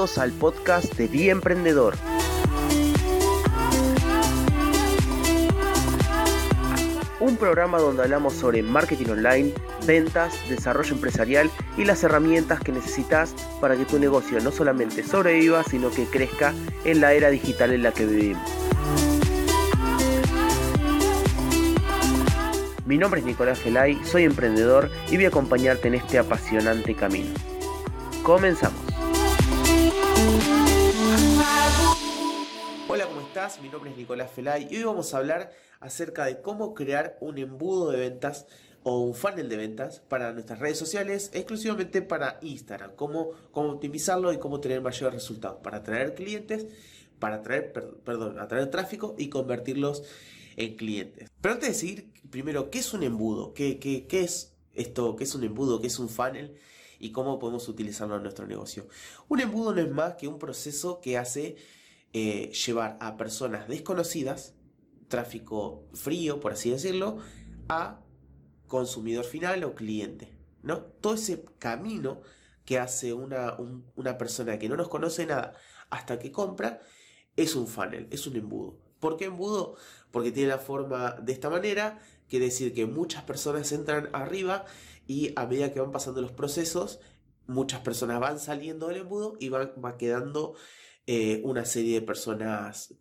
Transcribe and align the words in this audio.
Bienvenidos 0.00 0.18
al 0.18 0.32
podcast 0.32 0.94
de 0.94 1.08
Día 1.08 1.30
Emprendedor. 1.30 1.94
Un 7.20 7.36
programa 7.36 7.78
donde 7.78 8.04
hablamos 8.04 8.32
sobre 8.32 8.62
marketing 8.62 9.10
online, 9.10 9.52
ventas, 9.86 10.32
desarrollo 10.48 10.94
empresarial 10.94 11.50
y 11.76 11.84
las 11.84 12.02
herramientas 12.02 12.60
que 12.60 12.72
necesitas 12.72 13.34
para 13.60 13.76
que 13.76 13.84
tu 13.84 13.98
negocio 13.98 14.40
no 14.40 14.50
solamente 14.50 15.02
sobreviva, 15.02 15.64
sino 15.64 15.90
que 15.90 16.06
crezca 16.06 16.54
en 16.86 17.02
la 17.02 17.12
era 17.12 17.28
digital 17.28 17.74
en 17.74 17.82
la 17.82 17.92
que 17.92 18.06
vivimos. 18.06 18.50
Mi 22.86 22.96
nombre 22.96 23.20
es 23.20 23.26
Nicolás 23.26 23.60
Gelay, 23.60 24.00
soy 24.06 24.24
emprendedor 24.24 24.90
y 25.10 25.16
voy 25.16 25.26
a 25.26 25.28
acompañarte 25.28 25.88
en 25.88 25.96
este 25.96 26.18
apasionante 26.18 26.94
camino. 26.94 27.34
Comenzamos. 28.22 28.89
¿Cómo 33.10 33.22
estás? 33.22 33.60
Mi 33.60 33.68
nombre 33.68 33.90
es 33.90 33.96
Nicolás 33.96 34.30
Felay 34.30 34.68
y 34.70 34.76
hoy 34.76 34.84
vamos 34.84 35.12
a 35.12 35.18
hablar 35.18 35.50
acerca 35.80 36.26
de 36.26 36.40
cómo 36.40 36.74
crear 36.74 37.18
un 37.20 37.38
embudo 37.38 37.90
de 37.90 37.98
ventas 37.98 38.46
o 38.84 39.00
un 39.00 39.16
funnel 39.16 39.48
de 39.48 39.56
ventas 39.56 39.98
para 40.08 40.32
nuestras 40.32 40.60
redes 40.60 40.78
sociales, 40.78 41.28
exclusivamente 41.34 42.02
para 42.02 42.38
Instagram, 42.40 42.92
cómo, 42.94 43.32
cómo 43.50 43.70
optimizarlo 43.70 44.32
y 44.32 44.38
cómo 44.38 44.60
tener 44.60 44.80
mayores 44.80 45.14
resultados, 45.14 45.58
para 45.60 45.78
atraer 45.78 46.14
clientes, 46.14 46.68
para 47.18 47.36
atraer, 47.36 47.72
perdón, 47.72 48.38
atraer 48.38 48.70
tráfico 48.70 49.16
y 49.18 49.28
convertirlos 49.28 50.04
en 50.54 50.76
clientes. 50.76 51.28
Pero 51.40 51.54
antes 51.54 51.70
de 51.70 51.74
seguir, 51.74 52.12
primero, 52.30 52.70
¿qué 52.70 52.78
es 52.78 52.94
un 52.94 53.02
embudo? 53.02 53.54
¿Qué, 53.54 53.80
qué, 53.80 54.06
qué 54.06 54.20
es 54.20 54.54
esto? 54.72 55.16
¿Qué 55.16 55.24
es 55.24 55.34
un 55.34 55.42
embudo? 55.42 55.80
¿Qué 55.80 55.88
es 55.88 55.98
un 55.98 56.08
funnel? 56.08 56.56
y 57.02 57.12
cómo 57.12 57.38
podemos 57.38 57.66
utilizarlo 57.66 58.16
en 58.16 58.22
nuestro 58.22 58.46
negocio. 58.46 58.86
Un 59.26 59.40
embudo 59.40 59.74
no 59.74 59.80
es 59.80 59.90
más 59.90 60.16
que 60.16 60.28
un 60.28 60.38
proceso 60.38 61.00
que 61.00 61.16
hace 61.16 61.56
eh, 62.12 62.50
llevar 62.52 62.96
a 63.00 63.16
personas 63.16 63.68
desconocidas, 63.68 64.54
tráfico 65.08 65.88
frío, 65.94 66.40
por 66.40 66.52
así 66.52 66.70
decirlo, 66.70 67.18
a 67.68 68.00
consumidor 68.66 69.24
final 69.24 69.64
o 69.64 69.74
cliente. 69.74 70.36
¿no? 70.62 70.78
Todo 70.78 71.14
ese 71.14 71.44
camino 71.58 72.20
que 72.64 72.78
hace 72.78 73.12
una, 73.12 73.56
una 73.96 74.18
persona 74.18 74.58
que 74.58 74.68
no 74.68 74.76
nos 74.76 74.88
conoce 74.88 75.26
nada 75.26 75.54
hasta 75.90 76.18
que 76.18 76.30
compra 76.30 76.80
es 77.36 77.56
un 77.56 77.66
funnel, 77.66 78.06
es 78.10 78.26
un 78.26 78.36
embudo. 78.36 78.78
¿Por 79.00 79.16
qué 79.16 79.26
embudo? 79.26 79.76
Porque 80.10 80.30
tiene 80.30 80.50
la 80.50 80.58
forma 80.58 81.12
de 81.22 81.32
esta 81.32 81.50
manera, 81.50 81.98
quiere 82.28 82.46
decir 82.46 82.74
que 82.74 82.86
muchas 82.86 83.24
personas 83.24 83.72
entran 83.72 84.08
arriba 84.12 84.66
y 85.06 85.32
a 85.36 85.46
medida 85.46 85.72
que 85.72 85.80
van 85.80 85.90
pasando 85.90 86.20
los 86.20 86.32
procesos, 86.32 87.00
muchas 87.46 87.80
personas 87.80 88.20
van 88.20 88.38
saliendo 88.38 88.88
del 88.88 88.98
embudo 88.98 89.36
y 89.40 89.48
van, 89.48 89.72
va 89.82 89.96
quedando 89.96 90.54
eh, 91.12 91.40
una 91.42 91.64
serie 91.64 91.94
de 91.94 92.06
personas 92.06 92.94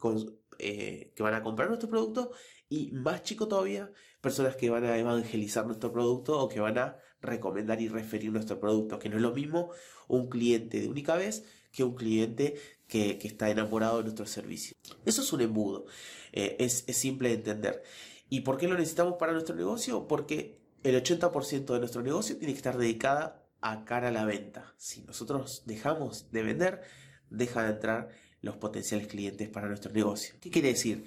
eh, 0.57 1.13
que 1.15 1.21
van 1.21 1.35
a 1.35 1.43
comprar 1.43 1.67
nuestro 1.67 1.91
producto 1.91 2.31
y 2.67 2.89
más 2.91 3.21
chico 3.21 3.47
todavía, 3.47 3.91
personas 4.19 4.55
que 4.55 4.71
van 4.71 4.83
a 4.83 4.97
evangelizar 4.97 5.67
nuestro 5.67 5.91
producto 5.91 6.39
o 6.39 6.49
que 6.49 6.59
van 6.59 6.79
a 6.79 6.97
recomendar 7.21 7.79
y 7.81 7.87
referir 7.87 8.31
nuestro 8.31 8.59
producto, 8.59 8.97
que 8.97 9.09
no 9.09 9.17
es 9.17 9.21
lo 9.21 9.31
mismo 9.31 9.69
un 10.07 10.27
cliente 10.27 10.81
de 10.81 10.87
única 10.87 11.17
vez 11.17 11.45
que 11.71 11.83
un 11.83 11.93
cliente 11.93 12.55
que, 12.87 13.19
está 13.21 13.51
enamorado 13.51 13.97
de 13.97 14.05
nuestro 14.05 14.25
servicio. 14.25 14.75
Eso 15.05 15.21
es 15.21 15.31
un 15.31 15.41
embudo, 15.41 15.85
eh, 16.31 16.55
es, 16.57 16.85
simple 16.87 17.29
de 17.29 17.35
entender. 17.35 17.83
¿Y 18.27 18.41
por 18.41 18.57
qué 18.57 18.67
lo 18.67 18.75
necesitamos 18.75 19.17
para 19.19 19.33
nuestro 19.33 19.55
negocio? 19.55 20.07
Porque 20.07 20.57
el 20.81 20.95
80% 20.95 21.73
de 21.73 21.79
nuestro 21.79 22.01
negocio 22.01 22.37
tiene 22.37 22.53
que 22.53 22.57
estar 22.57 22.75
dedicada 22.75 23.45
a 23.61 23.85
cara 23.85 24.07
a 24.07 24.11
la 24.11 24.25
venta. 24.25 24.73
Si 24.77 25.03
nosotros 25.03 25.61
dejamos 25.67 26.31
de 26.31 26.41
vender, 26.41 26.81
dejan 27.29 27.65
de 27.65 27.73
entrar 27.73 28.09
los 28.41 28.55
potenciales 28.57 29.07
clientes 29.07 29.49
para 29.49 29.67
nuestro 29.67 29.91
negocio. 29.91 30.35
¿Qué 30.39 30.49
quiere 30.49 30.69
decir? 30.69 31.05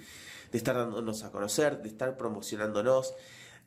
De 0.51 0.57
estar 0.57 0.75
dándonos 0.75 1.23
a 1.23 1.31
conocer, 1.31 1.81
de 1.81 1.89
estar 1.89 2.15
promocionándonos. 2.17 3.13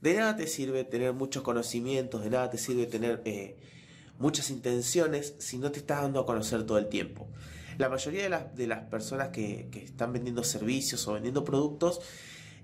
De 0.00 0.14
nada 0.14 0.36
te 0.36 0.46
sirve 0.46 0.84
tener 0.84 1.12
muchos 1.12 1.42
conocimientos, 1.42 2.22
de 2.22 2.30
nada 2.30 2.50
te 2.50 2.58
sirve 2.58 2.86
tener 2.86 3.22
eh, 3.24 3.56
muchas 4.18 4.50
intenciones 4.50 5.34
si 5.38 5.58
no 5.58 5.72
te 5.72 5.78
estás 5.78 6.02
dando 6.02 6.20
a 6.20 6.26
conocer 6.26 6.64
todo 6.64 6.78
el 6.78 6.88
tiempo. 6.88 7.28
La 7.78 7.88
mayoría 7.88 8.22
de 8.22 8.28
las, 8.28 8.54
de 8.54 8.66
las 8.66 8.84
personas 8.84 9.28
que, 9.28 9.68
están 9.72 10.12
vendiendo 10.12 10.44
servicios 10.44 11.06
o 11.08 11.14
vendiendo 11.14 11.44
productos, 11.44 12.00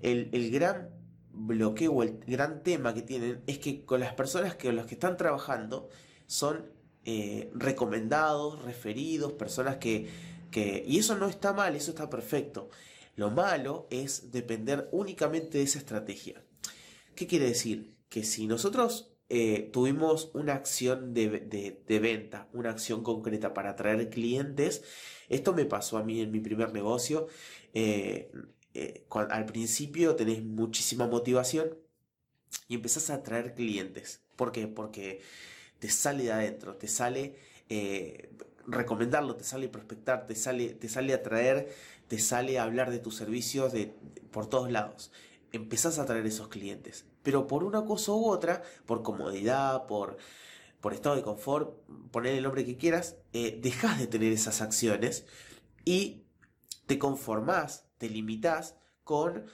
el, 0.02 0.30
el 0.32 0.50
gran 0.50 0.90
bloqueo, 1.32 2.02
el 2.02 2.18
gran 2.26 2.62
tema 2.62 2.94
que 2.94 3.02
tienen 3.02 3.42
es 3.46 3.58
que 3.58 3.84
con 3.84 4.00
las 4.00 4.14
personas 4.14 4.54
que 4.54 4.72
los 4.72 4.86
que 4.86 4.94
están 4.94 5.16
trabajando 5.16 5.88
son 6.26 6.70
eh, 7.04 7.50
recomendados, 7.54 8.62
referidos, 8.62 9.32
personas 9.32 9.76
que, 9.78 10.08
que... 10.50 10.84
Y 10.86 10.98
eso 10.98 11.16
no 11.16 11.28
está 11.28 11.52
mal, 11.52 11.74
eso 11.74 11.90
está 11.90 12.08
perfecto. 12.08 12.68
Lo 13.16 13.30
malo 13.30 13.86
es 13.90 14.30
depender 14.30 14.88
únicamente 14.92 15.58
de 15.58 15.64
esa 15.64 15.78
estrategia. 15.78 16.44
¿Qué 17.14 17.26
quiere 17.26 17.46
decir? 17.46 17.94
Que 18.08 18.24
si 18.24 18.46
nosotros 18.46 19.12
eh, 19.28 19.70
tuvimos 19.72 20.30
una 20.34 20.54
acción 20.54 21.12
de, 21.12 21.28
de, 21.86 21.98
venta, 21.98 22.48
una 22.52 22.70
acción 22.70 23.02
concreta 23.02 23.52
para 23.52 23.70
atraer 23.70 24.08
clientes, 24.08 24.82
esto 25.28 25.52
me 25.52 25.64
pasó 25.64 25.98
a 25.98 26.04
mí 26.04 26.20
en 26.20 26.30
mi 26.30 26.40
primer 26.40 26.72
negocio. 26.72 27.26
Eh, 27.74 28.30
al 29.10 29.44
principio 29.46 30.16
tenés 30.16 30.42
muchísima 30.42 31.06
motivación 31.06 31.76
y 32.68 32.76
empezás 32.76 33.10
a 33.10 33.14
atraer 33.14 33.54
clientes. 33.54 34.22
¿Por 34.36 34.52
qué? 34.52 34.66
Porque 34.68 35.20
te 35.82 35.90
sale 35.90 36.22
de 36.22 36.32
adentro, 36.32 36.76
te 36.76 36.86
sale 36.86 37.34
eh, 37.68 38.30
recomendarlo, 38.68 39.34
te 39.34 39.42
sale 39.42 39.68
prospectar, 39.68 40.28
te 40.28 40.36
sale, 40.36 40.74
te 40.74 40.88
sale 40.88 41.12
atraer, 41.12 41.74
te 42.06 42.20
sale 42.20 42.60
hablar 42.60 42.92
de 42.92 43.00
tus 43.00 43.16
servicios 43.16 43.72
de, 43.72 43.92
por 44.30 44.46
todos 44.46 44.70
lados. 44.70 45.10
Empezás 45.50 45.98
a 45.98 46.02
atraer 46.02 46.24
esos 46.24 46.46
clientes. 46.46 47.04
Pero 47.24 47.48
por 47.48 47.64
una 47.64 47.84
cosa 47.84 48.12
u 48.12 48.26
otra, 48.26 48.62
por 48.86 49.02
comodidad, 49.02 49.88
por, 49.88 50.18
por 50.80 50.94
estado 50.94 51.16
de 51.16 51.22
confort, 51.22 51.74
poner 52.12 52.34
el 52.34 52.44
nombre 52.44 52.64
que 52.64 52.76
quieras, 52.76 53.16
eh, 53.32 53.58
dejas 53.60 53.98
de 53.98 54.06
tener 54.06 54.32
esas 54.32 54.60
acciones 54.60 55.26
y 55.84 56.22
te 56.86 56.96
conformás 57.00 57.88
te 57.98 58.08
limitas 58.08 58.76
con 59.02 59.46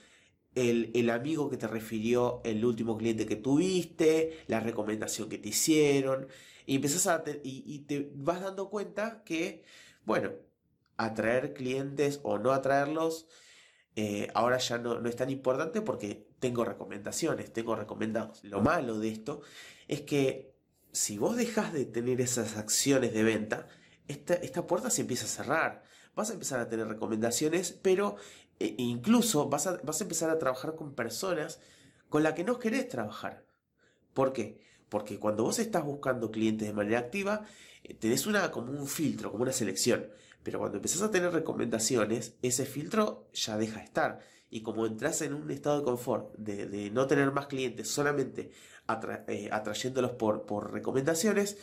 el, 0.55 1.11
amigo 1.11 1.49
que 1.51 1.57
te 1.57 1.69
refirió 1.69 2.41
el 2.45 2.65
último 2.65 2.97
cliente 2.97 3.27
que 3.27 3.37
tuviste, 3.37 4.45
la 4.47 4.61
recomendación 4.61 5.29
que 5.29 5.39
te 5.39 5.51
hicieron, 5.51 6.29
y 6.67 6.77
a 6.77 7.25
y, 7.43 7.79
te 7.81 8.11
vas 8.15 8.43
dando 8.43 8.69
cuenta 8.69 9.23
que, 9.25 9.65
bueno, 10.05 10.33
atraer 10.97 11.55
clientes 11.55 12.21
o 12.23 12.39
no 12.39 12.53
atraerlos, 12.53 13.29
eh, 13.97 14.29
ahora 14.35 14.59
ya 14.59 14.79
no, 14.79 15.01
no, 15.01 15.09
es 15.09 15.17
tan 15.17 15.31
importante 15.31 15.81
porque 15.81 16.29
tengo 16.41 16.65
recomendaciones, 16.65 17.53
tengo 17.53 17.75
recomendados. 17.75 18.45
Lo 18.45 18.61
malo 18.61 18.99
de 18.99 19.09
esto 19.09 19.41
es 19.89 20.03
que 20.03 20.55
si 20.93 21.19
vos 21.19 21.37
dejas 21.37 21.73
de 21.73 21.85
tener 21.87 22.21
esas 22.21 22.57
acciones 22.57 23.15
de 23.15 23.23
venta, 23.23 23.67
esta, 24.09 24.35
esta 24.35 24.67
puerta 24.67 24.91
se 24.91 25.03
empieza 25.03 25.25
a 25.25 25.29
cerrar 25.29 25.89
vas 26.19 26.31
a 26.31 26.33
empezar 26.33 26.59
a 26.59 26.69
tener 26.69 26.89
recomendaciones, 26.89 27.71
pero 27.71 28.17
e 28.59 28.75
incluso 28.79 29.49
vas 29.49 29.67
a, 29.67 29.79
vas 29.83 30.01
a 30.01 30.05
empezar 30.05 30.31
a 30.31 30.39
trabajar 30.39 30.75
con 30.75 30.95
personas 30.95 31.61
con 32.09 32.23
las 32.23 32.35
que 32.35 32.45
no 32.45 32.59
querés 32.59 32.89
trabajar. 32.89 33.45
¿Por 34.15 34.33
qué? 34.33 34.61
Porque 34.89 35.19
cuando 35.19 35.45
vos 35.45 35.59
estás 35.59 35.85
buscando 35.85 36.31
clientes 36.31 36.67
de 36.67 36.75
manera 36.75 36.99
activa, 36.99 37.45
eh, 37.85 37.95
tenés 37.95 38.27
una, 38.27 38.51
como 38.51 38.73
un 38.73 38.87
filtro, 38.87 39.31
como 39.31 39.43
una 39.43 39.53
selección. 39.53 40.09
Pero 40.43 40.59
cuando 40.59 40.79
empezás 40.79 41.03
a 41.03 41.11
tener 41.11 41.33
recomendaciones, 41.33 42.35
ese 42.43 42.65
filtro 42.65 43.29
ya 43.33 43.57
deja 43.59 43.79
de 43.79 43.85
estar. 43.85 44.21
Y 44.51 44.63
como 44.63 44.87
entras 44.87 45.21
en 45.21 45.35
un 45.35 45.51
estado 45.51 45.79
de 45.79 45.85
confort 45.85 46.35
de, 46.37 46.91
no 46.91 47.07
tener 47.07 47.31
más 47.33 47.49
clientes, 47.49 47.89
solamente 47.89 48.51
eh, 49.29 49.51
atrayéndolos 49.53 50.13
por, 50.13 50.47
por 50.47 50.73
recomendaciones, 50.73 51.59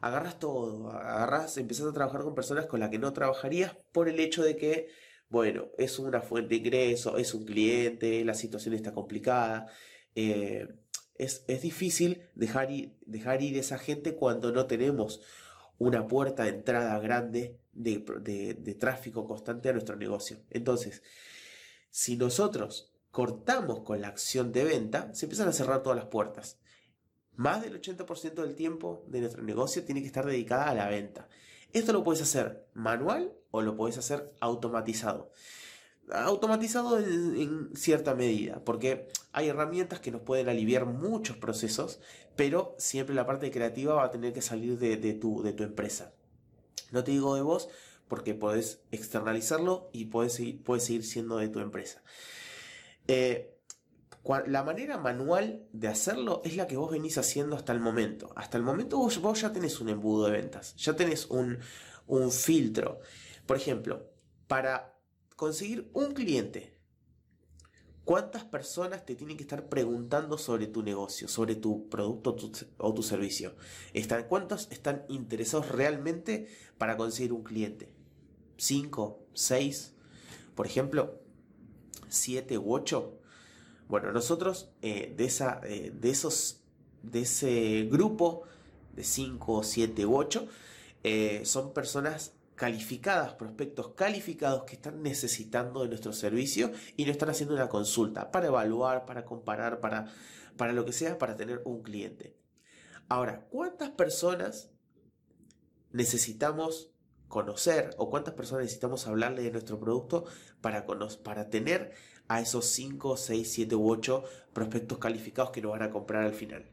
agarras 0.00 0.38
todo, 0.38 0.90
agarras, 0.92 1.56
empezás 1.56 1.86
a 1.86 1.92
trabajar 1.92 2.22
con 2.22 2.34
personas 2.34 2.66
con 2.66 2.80
las 2.80 2.90
que 2.90 2.98
no 2.98 3.12
trabajarías 3.12 3.76
por 3.92 4.08
el 4.08 4.20
hecho 4.20 4.42
de 4.44 4.56
que, 4.56 4.88
bueno, 5.32 5.68
es 5.78 5.98
una 5.98 6.20
fuente 6.20 6.50
de 6.50 6.56
ingreso, 6.56 7.16
es 7.16 7.32
un 7.32 7.46
cliente, 7.46 8.22
la 8.22 8.34
situación 8.34 8.74
está 8.74 8.92
complicada. 8.92 9.66
Eh, 10.14 10.68
es, 11.16 11.46
difícil 11.62 12.28
dejar 12.34 12.70
ir, 12.70 12.98
dejar 13.06 13.40
ir 13.40 13.56
esa 13.56 13.78
gente 13.78 14.14
cuando 14.14 14.52
no 14.52 14.66
tenemos 14.66 15.22
una 15.78 16.06
puerta 16.06 16.42
de 16.42 16.50
entrada 16.50 16.98
grande 16.98 17.58
de, 17.72 18.04
de 18.58 18.74
tráfico 18.74 19.26
constante 19.26 19.70
a 19.70 19.72
nuestro 19.72 19.96
negocio. 19.96 20.36
Entonces, 20.50 21.02
si 21.88 22.18
nosotros 22.18 22.92
cortamos 23.10 23.80
con 23.84 24.02
la 24.02 24.08
acción 24.08 24.52
de 24.52 24.64
venta, 24.64 25.14
se 25.14 25.24
empiezan 25.24 25.48
a 25.48 25.52
cerrar 25.52 25.82
todas 25.82 25.96
las 25.96 26.08
puertas. 26.08 26.58
Más 27.36 27.62
del 27.62 27.80
80% 27.80 28.34
del 28.34 28.54
tiempo 28.54 29.02
de 29.08 29.20
nuestro 29.20 29.42
negocio 29.42 29.82
tiene 29.82 30.02
que 30.02 30.08
estar 30.08 30.26
dedicada 30.26 30.68
a 30.68 30.74
la 30.74 30.88
venta. 30.88 31.26
Esto 31.72 31.92
lo 31.92 32.04
puedes 32.04 32.22
hacer 32.22 32.66
manual 32.74 33.32
o 33.50 33.62
lo 33.62 33.76
puedes 33.76 33.98
hacer 33.98 34.32
automatizado. 34.40 35.30
Automatizado 36.10 36.98
en, 36.98 37.70
cierta 37.74 38.14
medida, 38.14 38.62
porque 38.64 39.08
hay 39.32 39.48
herramientas 39.48 40.00
que 40.00 40.10
nos 40.10 40.22
pueden 40.22 40.48
aliviar 40.48 40.84
muchos 40.84 41.36
procesos, 41.36 42.00
pero 42.36 42.74
siempre 42.78 43.14
la 43.14 43.26
parte 43.26 43.50
creativa 43.50 43.94
va 43.94 44.04
a 44.04 44.10
tener 44.10 44.32
que 44.32 44.42
salir 44.42 44.78
de, 44.78 45.14
tu, 45.14 45.42
de 45.42 45.52
tu 45.52 45.62
empresa. 45.62 46.12
No 46.90 47.04
te 47.04 47.12
digo 47.12 47.34
de 47.34 47.42
vos 47.42 47.68
porque 48.08 48.34
podés 48.34 48.82
externalizarlo 48.90 49.88
y 49.92 50.06
podés 50.06 50.34
seguir, 50.34 50.60
seguir 50.80 51.04
siendo 51.04 51.38
de 51.38 51.48
tu 51.48 51.60
empresa. 51.60 52.02
Eh, 53.08 53.56
la 54.46 54.62
manera 54.62 54.98
manual 54.98 55.66
de 55.72 55.88
hacerlo 55.88 56.42
es 56.44 56.56
la 56.56 56.68
que 56.68 56.76
vos 56.76 56.92
venís 56.92 57.18
haciendo 57.18 57.56
hasta 57.56 57.72
el 57.72 57.80
momento. 57.80 58.32
Hasta 58.36 58.56
el 58.56 58.62
momento 58.62 58.98
vos, 58.98 59.40
ya 59.40 59.52
tenés 59.52 59.80
un 59.80 59.88
embudo 59.88 60.26
de 60.26 60.32
ventas, 60.32 60.76
ya 60.76 60.94
tenés 60.94 61.26
un, 61.26 61.58
un 62.06 62.30
filtro. 62.30 63.00
Por 63.46 63.56
ejemplo, 63.56 64.12
para 64.46 64.96
conseguir 65.34 65.90
un 65.92 66.12
cliente, 66.12 66.78
¿cuántas 68.04 68.44
personas 68.44 69.04
te 69.04 69.16
tienen 69.16 69.36
que 69.36 69.42
estar 69.42 69.68
preguntando 69.68 70.38
sobre 70.38 70.68
tu 70.68 70.84
negocio, 70.84 71.26
sobre 71.26 71.56
tu 71.56 71.88
producto 71.88 72.36
o 72.78 72.94
tu 72.94 73.02
servicio? 73.02 73.56
¿Están, 73.92 74.28
¿Cuántos 74.28 74.70
están 74.70 75.04
interesados 75.08 75.68
realmente 75.68 76.46
para 76.78 76.96
conseguir 76.96 77.32
un 77.32 77.42
cliente? 77.42 77.92
¿Cinco? 78.56 79.26
¿Seis? 79.34 79.94
Por 80.54 80.66
ejemplo, 80.66 81.20
¿siete 82.08 82.56
u 82.56 82.72
ocho? 82.72 83.18
Bueno, 83.92 84.10
nosotros 84.10 84.70
eh, 84.80 85.12
de, 85.14 85.26
esa, 85.26 85.60
eh, 85.64 85.92
de, 85.94 86.08
esos, 86.08 86.62
de 87.02 87.20
ese 87.20 87.86
grupo 87.92 88.44
de 88.94 89.04
5, 89.04 89.62
7 89.62 90.06
u 90.06 90.16
8 90.16 90.48
eh, 91.04 91.42
son 91.44 91.74
personas 91.74 92.32
calificadas, 92.54 93.34
prospectos 93.34 93.88
calificados 93.88 94.64
que 94.64 94.76
están 94.76 95.02
necesitando 95.02 95.82
de 95.82 95.88
nuestro 95.88 96.14
servicio 96.14 96.72
y 96.96 97.04
no 97.04 97.12
están 97.12 97.28
haciendo 97.28 97.54
una 97.54 97.68
consulta 97.68 98.30
para 98.30 98.46
evaluar, 98.46 99.04
para 99.04 99.26
comparar, 99.26 99.80
para, 99.80 100.06
para 100.56 100.72
lo 100.72 100.86
que 100.86 100.94
sea, 100.94 101.18
para 101.18 101.36
tener 101.36 101.60
un 101.66 101.82
cliente. 101.82 102.34
Ahora, 103.10 103.46
¿cuántas 103.50 103.90
personas 103.90 104.70
necesitamos 105.90 106.94
conocer 107.28 107.90
o 107.98 108.08
cuántas 108.08 108.32
personas 108.32 108.64
necesitamos 108.64 109.06
hablarle 109.06 109.42
de 109.42 109.50
nuestro 109.50 109.78
producto 109.78 110.24
para, 110.62 110.86
para 111.22 111.50
tener 111.50 111.92
a 112.28 112.40
esos 112.40 112.66
5, 112.66 113.16
6, 113.16 113.52
7 113.52 113.74
u 113.74 113.90
8 113.90 114.24
prospectos 114.52 114.98
calificados 114.98 115.50
que 115.50 115.60
nos 115.60 115.72
van 115.72 115.82
a 115.82 115.90
comprar 115.90 116.24
al 116.24 116.34
final. 116.34 116.64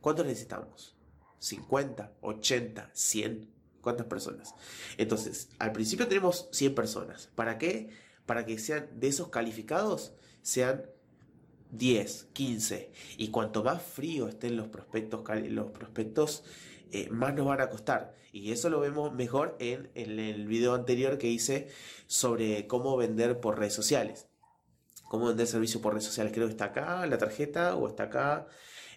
¿Cuántos 0.00 0.26
necesitamos? 0.26 0.96
¿50, 1.40 2.10
80, 2.20 2.90
100? 2.92 3.50
¿Cuántas 3.80 4.06
personas? 4.06 4.54
Entonces, 4.96 5.50
al 5.58 5.72
principio 5.72 6.06
tenemos 6.08 6.48
100 6.52 6.74
personas. 6.74 7.30
¿Para 7.34 7.58
qué? 7.58 7.90
Para 8.26 8.44
que 8.44 8.58
sean 8.58 8.88
de 8.94 9.08
esos 9.08 9.28
calificados, 9.28 10.12
sean 10.42 10.82
10, 11.72 12.28
15. 12.32 12.90
Y 13.16 13.28
cuanto 13.28 13.62
más 13.62 13.82
frío 13.82 14.28
estén 14.28 14.56
los 14.56 14.68
prospectos, 14.68 15.24
los 15.48 15.70
prospectos 15.70 16.44
eh, 16.92 17.08
más 17.10 17.34
nos 17.34 17.46
van 17.46 17.60
a 17.60 17.70
costar. 17.70 18.14
Y 18.32 18.52
eso 18.52 18.68
lo 18.70 18.80
vemos 18.80 19.12
mejor 19.14 19.56
en, 19.58 19.90
en 19.94 20.18
el 20.18 20.46
video 20.46 20.74
anterior 20.74 21.18
que 21.18 21.28
hice 21.28 21.68
sobre 22.06 22.66
cómo 22.66 22.96
vender 22.96 23.40
por 23.40 23.58
redes 23.58 23.74
sociales 23.74 24.27
cómo 25.08 25.26
vender 25.26 25.46
servicio 25.46 25.80
por 25.80 25.94
redes 25.94 26.04
sociales. 26.04 26.32
Creo 26.32 26.46
que 26.46 26.52
está 26.52 26.66
acá 26.66 27.06
la 27.06 27.18
tarjeta 27.18 27.76
o 27.76 27.88
está 27.88 28.04
acá. 28.04 28.46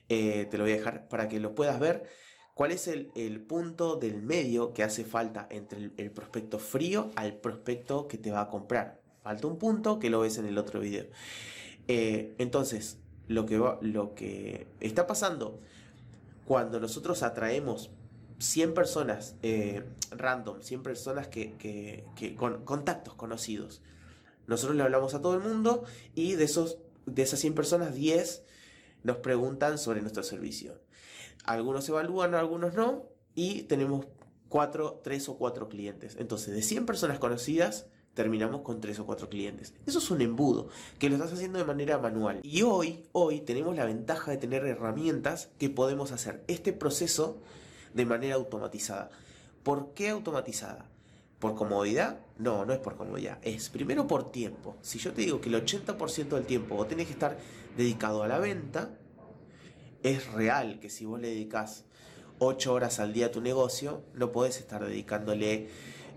Eh, 0.09 0.47
te 0.49 0.57
lo 0.57 0.65
voy 0.65 0.73
a 0.73 0.75
dejar 0.75 1.07
para 1.07 1.27
que 1.27 1.39
lo 1.39 1.55
puedas 1.55 1.79
ver. 1.79 2.03
¿Cuál 2.53 2.71
es 2.71 2.87
el, 2.87 3.07
punto 3.47 3.95
del 3.95 4.21
medio 4.21 4.73
que 4.73 4.83
hace 4.83 5.05
falta 5.05 5.47
entre 5.49 5.91
el, 5.95 6.11
prospecto 6.11 6.59
frío 6.59 7.09
al 7.15 7.33
prospecto 7.37 8.07
que 8.07 8.17
te 8.17 8.29
va 8.29 8.41
a 8.41 8.49
comprar? 8.49 8.99
Falta 9.23 9.47
un 9.47 9.57
punto 9.57 9.99
que 9.99 10.09
lo 10.09 10.19
ves 10.19 10.37
en 10.37 10.45
el 10.45 10.57
otro 10.57 10.79
video. 10.79 11.05
Eh, 11.87 12.35
entonces, 12.37 12.97
lo 13.27 13.45
que, 13.45 13.57
lo 13.81 14.13
que 14.13 14.67
está 14.79 15.07
pasando 15.07 15.59
cuando 16.45 16.79
nosotros 16.79 17.23
atraemos 17.23 17.89
100 18.39 18.73
personas 18.73 19.35
eh, 19.41 19.83
random, 20.11 20.61
100 20.61 20.83
personas 20.83 21.27
que, 21.27 22.03
con 22.37 22.65
contactos 22.65 23.13
conocidos, 23.13 23.81
nosotros 24.51 24.75
le 24.75 24.83
hablamos 24.83 25.13
a 25.13 25.21
todo 25.21 25.33
el 25.33 25.39
mundo 25.39 25.85
y 26.13 26.33
de, 26.35 26.43
esos, 26.43 26.77
de 27.05 27.21
esas 27.23 27.39
100 27.39 27.55
personas, 27.55 27.95
10 27.95 28.43
nos 29.03 29.17
preguntan 29.17 29.77
sobre 29.77 30.01
nuestro 30.01 30.23
servicio. 30.23 30.79
Algunos 31.45 31.87
evalúan, 31.89 32.35
algunos 32.35 32.73
no, 32.73 33.05
y 33.33 33.63
tenemos 33.63 34.05
4, 34.49 34.99
3 35.03 35.29
o 35.29 35.37
4 35.37 35.69
clientes. 35.69 36.17
Entonces, 36.19 36.53
de 36.53 36.61
100 36.61 36.85
personas 36.85 37.17
conocidas, 37.17 37.87
terminamos 38.13 38.61
con 38.61 38.81
3 38.81 38.99
o 38.99 39.05
4 39.05 39.29
clientes. 39.29 39.73
Eso 39.85 39.99
es 39.99 40.11
un 40.11 40.21
embudo 40.21 40.67
que 40.99 41.09
lo 41.09 41.15
estás 41.15 41.31
haciendo 41.31 41.57
de 41.57 41.65
manera 41.65 41.97
manual. 41.97 42.41
Y 42.43 42.63
hoy, 42.63 43.07
hoy 43.13 43.39
tenemos 43.39 43.75
la 43.75 43.85
ventaja 43.85 44.31
de 44.31 44.37
tener 44.37 44.65
herramientas 44.65 45.49
que 45.57 45.69
podemos 45.69 46.11
hacer 46.11 46.43
este 46.47 46.73
proceso 46.73 47.41
de 47.93 48.05
manera 48.05 48.35
automatizada. 48.35 49.09
¿Por 49.63 49.93
qué 49.93 50.09
automatizada? 50.09 50.89
¿Por 51.39 51.55
comodidad? 51.55 52.19
No, 52.41 52.65
no 52.65 52.73
es 52.73 52.79
por 52.79 52.97
comodidad. 52.97 53.37
Es 53.43 53.69
primero 53.69 54.07
por 54.07 54.31
tiempo. 54.31 54.75
Si 54.81 54.97
yo 54.97 55.13
te 55.13 55.21
digo 55.21 55.39
que 55.39 55.49
el 55.49 55.63
80% 55.63 56.29
del 56.29 56.45
tiempo 56.47 56.75
vos 56.75 56.87
tenés 56.87 57.05
que 57.05 57.13
estar 57.13 57.37
dedicado 57.77 58.23
a 58.23 58.27
la 58.27 58.39
venta, 58.39 58.97
es 60.01 60.25
real 60.31 60.79
que 60.79 60.89
si 60.89 61.05
vos 61.05 61.21
le 61.21 61.27
dedicas 61.27 61.85
8 62.39 62.73
horas 62.73 62.99
al 62.99 63.13
día 63.13 63.27
a 63.27 63.31
tu 63.31 63.41
negocio, 63.41 64.03
no 64.15 64.31
podés 64.31 64.57
estar 64.57 64.83
dedicándole 64.83 65.69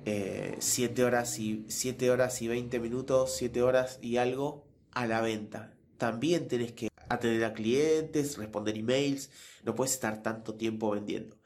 7 0.07 1.03
eh, 1.03 1.05
horas 1.05 1.39
y 1.39 1.67
7 1.69 2.11
horas 2.11 2.41
y 2.41 2.49
20 2.49 2.81
minutos, 2.81 3.37
7 3.37 3.61
horas 3.61 3.99
y 4.01 4.17
algo 4.17 4.67
a 4.93 5.07
la 5.07 5.21
venta. 5.21 5.75
También 5.99 6.49
tenés 6.49 6.73
que 6.73 6.89
atender 7.11 7.45
a 7.45 7.53
clientes, 7.53 8.39
responder 8.39 8.79
emails, 8.79 9.31
no 9.63 9.75
puedes 9.75 9.93
estar 9.93 10.23
tanto 10.23 10.55
tiempo 10.55 10.91
vendiendo. 10.93 11.37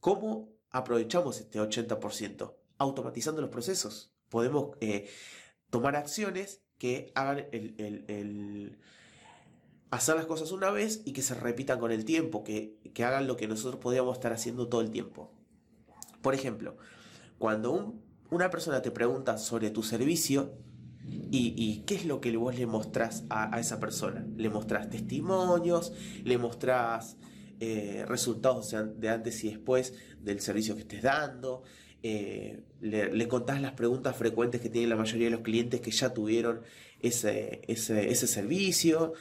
¿Cómo 0.00 0.52
aprovechamos 0.72 1.38
este 1.38 1.60
80%? 1.60 2.56
automatizando 2.78 3.40
los 3.40 3.50
procesos. 3.50 4.12
Podemos 4.28 4.76
eh, 4.80 5.08
tomar 5.70 5.96
acciones 5.96 6.62
que 6.78 7.12
hagan 7.14 7.46
el, 7.52 8.78
hacer 9.90 10.16
las 10.16 10.26
cosas 10.26 10.52
una 10.52 10.70
vez 10.70 11.02
y 11.04 11.12
que 11.12 11.22
se 11.22 11.34
repitan 11.34 11.78
con 11.78 11.92
el 11.92 12.04
tiempo, 12.04 12.44
que, 12.44 12.78
hagan 12.98 13.26
lo 13.26 13.36
que 13.36 13.48
nosotros 13.48 13.80
podríamos 13.80 14.16
estar 14.16 14.32
haciendo 14.32 14.68
todo 14.68 14.80
el 14.80 14.90
tiempo. 14.90 15.32
Por 16.22 16.34
ejemplo, 16.34 16.76
cuando 17.38 17.94
una 18.30 18.50
persona 18.50 18.82
te 18.82 18.90
pregunta 18.90 19.38
sobre 19.38 19.70
tu 19.70 19.82
servicio 19.82 20.58
y, 21.30 21.84
qué 21.86 21.94
es 21.94 22.04
lo 22.04 22.20
que 22.20 22.36
vos 22.36 22.56
le 22.56 22.66
mostrás 22.66 23.24
a, 23.30 23.58
esa 23.60 23.78
persona, 23.78 24.26
le 24.36 24.50
mostrás 24.50 24.90
testimonios, 24.90 25.92
le 26.24 26.36
mostrás 26.36 27.16
eh, 27.60 28.04
resultados 28.06 28.74
de 28.96 29.08
antes 29.08 29.44
y 29.44 29.50
después 29.50 29.94
del 30.20 30.40
servicio 30.40 30.74
que 30.74 30.80
estés 30.82 31.02
dando, 31.02 31.62
eh, 32.08 32.62
le, 32.78 33.26
contás 33.26 33.60
las 33.60 33.72
preguntas 33.72 34.16
frecuentes 34.16 34.60
que 34.60 34.68
tienen 34.68 34.90
la 34.90 34.96
mayoría 34.96 35.26
de 35.26 35.32
los 35.32 35.40
clientes 35.40 35.80
que 35.80 35.90
ya 35.90 36.14
tuvieron 36.14 36.62
ese, 37.00 37.62
ese, 37.66 38.26
servicio, 38.28 39.14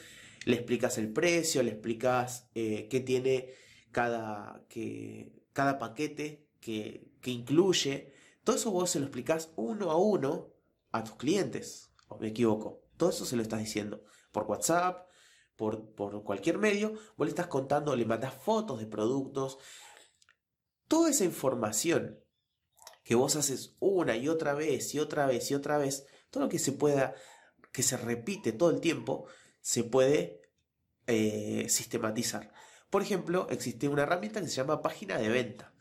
le 0.45 0.57
explicas 0.57 0.99
el 0.99 1.11
precio, 1.11 1.63
le 1.63 1.71
explicas 1.71 2.47
eh, 2.53 2.87
qué 2.87 2.99
tiene 2.99 3.49
cada, 3.91 4.63
que, 4.69 5.31
cada 5.51 5.79
paquete 5.79 6.45
que, 6.59 7.09
incluye. 7.23 8.13
Todo 8.43 8.55
eso 8.55 8.69
vos 8.69 8.91
se 8.91 8.99
lo 8.99 9.05
explicás 9.05 9.51
uno 9.55 9.89
a 9.89 9.97
uno 9.97 10.53
a 10.91 11.03
tus 11.03 11.15
clientes, 11.15 11.91
o 12.07 12.19
me 12.19 12.27
equivoco. 12.27 12.83
Todo 12.97 13.09
eso 13.09 13.25
se 13.25 13.35
lo 13.35 13.41
estás 13.41 13.61
diciendo 13.61 14.03
por 14.31 14.43
WhatsApp, 14.43 15.09
por, 15.55 15.89
por 15.95 16.23
cualquier 16.23 16.59
medio. 16.59 16.93
Vos 17.17 17.25
le 17.25 17.29
estás 17.29 17.47
contando, 17.47 17.95
le 17.95 18.05
mandás 18.05 18.35
fotos 18.35 18.79
de 18.79 18.85
productos. 18.85 19.57
Toda 20.87 21.09
esa 21.09 21.25
información 21.25 22.19
que 23.05 23.15
vos 23.15 23.35
haces 23.35 23.75
una 23.79 24.17
y 24.17 24.27
otra 24.27 24.55
vez 24.55 24.93
y 24.95 24.99
otra 24.99 25.27
vez 25.27 25.49
y 25.51 25.53
otra 25.53 25.77
vez, 25.77 26.07
todo 26.31 26.43
lo 26.43 26.49
que 26.49 26.59
se 26.59 26.71
pueda, 26.71 27.13
que 27.71 27.83
se 27.83 27.97
repite 27.97 28.51
todo 28.51 28.71
el 28.71 28.81
tiempo, 28.81 29.27
se 29.61 29.83
puede 29.83 30.41
eh, 31.05 31.67
sistematizar. 31.69 32.51
Por 32.89 33.03
ejemplo, 33.03 33.47
existe 33.51 33.87
una 33.87 34.03
herramienta 34.03 34.41
que 34.41 34.47
se 34.47 34.55
llama 34.55 34.81
página 34.81 35.19
de 35.19 35.29
venta. 35.29 35.71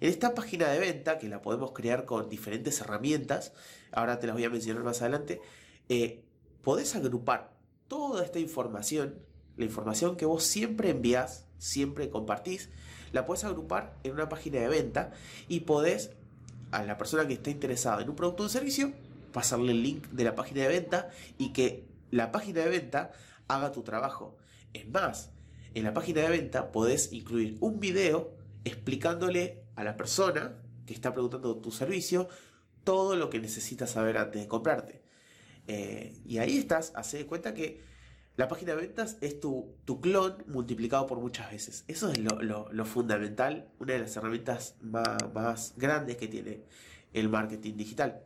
En 0.00 0.08
esta 0.08 0.34
página 0.34 0.68
de 0.68 0.78
venta, 0.78 1.18
que 1.18 1.28
la 1.28 1.42
podemos 1.42 1.72
crear 1.72 2.04
con 2.04 2.28
diferentes 2.28 2.80
herramientas, 2.80 3.52
ahora 3.90 4.20
te 4.20 4.28
las 4.28 4.36
voy 4.36 4.44
a 4.44 4.50
mencionar 4.50 4.84
más 4.84 5.02
adelante, 5.02 5.40
eh, 5.88 6.24
podés 6.62 6.94
agrupar 6.94 7.56
toda 7.88 8.24
esta 8.24 8.38
información, 8.38 9.26
la 9.56 9.64
información 9.64 10.16
que 10.16 10.26
vos 10.26 10.44
siempre 10.44 10.90
envías, 10.90 11.48
siempre 11.58 12.08
compartís, 12.08 12.70
la 13.10 13.26
puedes 13.26 13.44
agrupar 13.44 13.98
en 14.04 14.12
una 14.12 14.28
página 14.28 14.60
de 14.60 14.68
venta 14.68 15.12
y 15.48 15.60
podés 15.60 16.12
a 16.72 16.82
la 16.82 16.98
persona 16.98 17.26
que 17.26 17.34
está 17.34 17.50
interesada 17.50 18.02
en 18.02 18.10
un 18.10 18.16
producto 18.16 18.44
o 18.44 18.48
servicio, 18.48 18.92
pasarle 19.32 19.72
el 19.72 19.82
link 19.82 20.08
de 20.08 20.24
la 20.24 20.34
página 20.34 20.62
de 20.62 20.68
venta 20.68 21.10
y 21.38 21.52
que 21.52 21.86
la 22.10 22.32
página 22.32 22.62
de 22.62 22.68
venta 22.70 23.12
haga 23.48 23.72
tu 23.72 23.82
trabajo. 23.82 24.36
Es 24.72 24.88
más, 24.88 25.30
en 25.74 25.84
la 25.84 25.94
página 25.94 26.22
de 26.22 26.30
venta 26.30 26.72
podés 26.72 27.12
incluir 27.12 27.56
un 27.60 27.78
video 27.80 28.34
explicándole 28.64 29.64
a 29.76 29.84
la 29.84 29.96
persona 29.96 30.54
que 30.86 30.94
está 30.94 31.12
preguntando 31.12 31.56
tu 31.56 31.70
servicio 31.70 32.28
todo 32.84 33.16
lo 33.16 33.30
que 33.30 33.38
necesitas 33.38 33.90
saber 33.90 34.18
antes 34.18 34.42
de 34.42 34.48
comprarte. 34.48 35.02
Eh, 35.66 36.20
y 36.24 36.38
ahí 36.38 36.58
estás, 36.58 36.92
hace 36.96 37.18
de 37.18 37.26
cuenta 37.26 37.54
que 37.54 37.80
La 38.36 38.48
página 38.48 38.74
de 38.74 38.80
ventas 38.80 39.18
es 39.20 39.40
tu, 39.40 39.76
tu 39.84 40.00
clon 40.00 40.42
multiplicado 40.46 41.06
por 41.06 41.18
muchas 41.18 41.50
veces. 41.50 41.84
Eso 41.86 42.10
es 42.10 42.18
lo, 42.18 42.84
fundamental, 42.86 43.70
una 43.78 43.92
de 43.92 43.98
las 44.00 44.16
herramientas 44.16 44.76
más, 44.80 45.18
más 45.34 45.74
grandes 45.76 46.16
que 46.16 46.28
tiene 46.28 46.64
el 47.12 47.28
marketing 47.28 47.76
digital. 47.76 48.22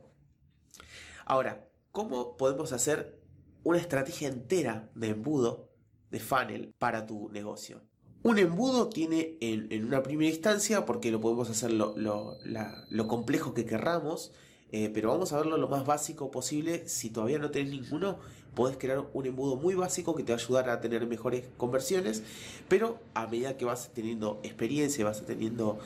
Ahora, 1.25 1.67
¿cómo 1.91 2.37
podemos 2.37 2.71
hacer 2.71 3.19
una 3.63 3.79
estrategia 3.79 4.29
entera 4.29 4.89
de 4.95 5.09
embudo, 5.09 5.69
de 6.09 6.21
funnel, 6.21 6.73
para 6.79 7.05
tu 7.05 7.29
negocio? 7.29 7.81
Un 8.23 8.39
embudo 8.39 8.89
tiene 8.89 9.37
en, 9.41 9.85
una 9.85 10.03
primera 10.03 10.29
instancia, 10.29 10.85
porque 10.85 11.11
lo 11.11 11.21
podemos 11.21 11.49
hacer 11.49 11.71
lo, 11.71 13.07
complejo 13.07 13.53
que 13.53 13.65
querramos, 13.65 14.31
eh, 14.71 14.89
pero 14.93 15.09
vamos 15.09 15.33
a 15.33 15.37
verlo 15.37 15.57
lo 15.57 15.67
más 15.67 15.85
básico 15.85 16.31
posible. 16.31 16.87
Si 16.87 17.09
todavía 17.09 17.39
no 17.39 17.51
tenés 17.51 17.71
ninguno, 17.71 18.19
podés 18.55 18.77
crear 18.77 19.07
un 19.13 19.25
embudo 19.25 19.55
muy 19.55 19.75
básico 19.75 20.15
que 20.15 20.23
te 20.23 20.33
va 20.33 20.39
a 20.39 20.41
ayudar 20.41 20.69
a 20.69 20.81
tener 20.81 21.05
mejores 21.07 21.47
conversiones, 21.57 22.23
pero 22.67 22.99
a 23.13 23.27
medida 23.27 23.57
que 23.57 23.65
vas 23.65 23.91
teniendo 23.93 24.39
experiencia, 24.43 25.05
vas 25.05 25.25
teniendo 25.25 25.79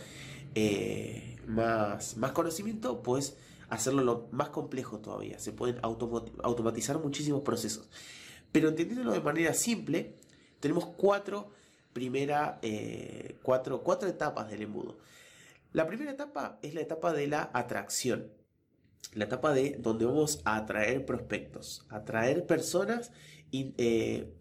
eh, 0.55 1.37
más, 1.47 2.17
más 2.17 2.31
conocimiento, 2.31 3.03
puedes 3.03 3.37
hacerlo 3.69 4.03
lo 4.03 4.27
más 4.31 4.49
complejo 4.49 4.99
todavía. 4.99 5.39
Se 5.39 5.51
pueden 5.51 5.79
automatizar 5.81 6.99
muchísimos 6.99 7.41
procesos. 7.41 7.89
Pero 8.51 8.69
entendiéndolo 8.69 9.13
de 9.13 9.21
manera 9.21 9.53
simple, 9.53 10.15
tenemos 10.59 10.85
cuatro 10.85 11.49
primera, 11.93 12.59
eh, 12.61 13.37
cuatro, 13.43 13.81
cuatro 13.83 14.09
etapas 14.09 14.49
del 14.49 14.63
embudo. 14.63 14.97
La 15.73 15.87
primera 15.87 16.11
etapa 16.11 16.59
es 16.61 16.73
la 16.73 16.81
etapa 16.81 17.13
de 17.13 17.27
la 17.27 17.49
atracción. 17.53 18.31
La 19.13 19.25
etapa 19.25 19.53
de 19.53 19.77
donde 19.79 20.05
vamos 20.05 20.41
a 20.45 20.55
atraer 20.55 21.05
prospectos, 21.05 21.85
atraer 21.89 22.45
personas 22.45 23.11
eh, 23.51 24.33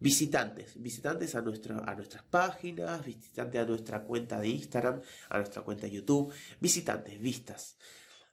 visitantes, 0.00 0.80
visitantes 0.82 1.34
a, 1.36 1.42
nuestra, 1.42 1.78
a 1.78 1.94
nuestras 1.94 2.24
páginas, 2.24 3.04
visitantes 3.04 3.60
a 3.60 3.64
nuestra 3.64 4.02
cuenta 4.02 4.40
de 4.40 4.48
Instagram, 4.48 5.00
a 5.28 5.38
nuestra 5.38 5.62
cuenta 5.62 5.86
de 5.86 5.92
YouTube, 5.92 6.32
visitantes, 6.60 7.20
vistas. 7.20 7.76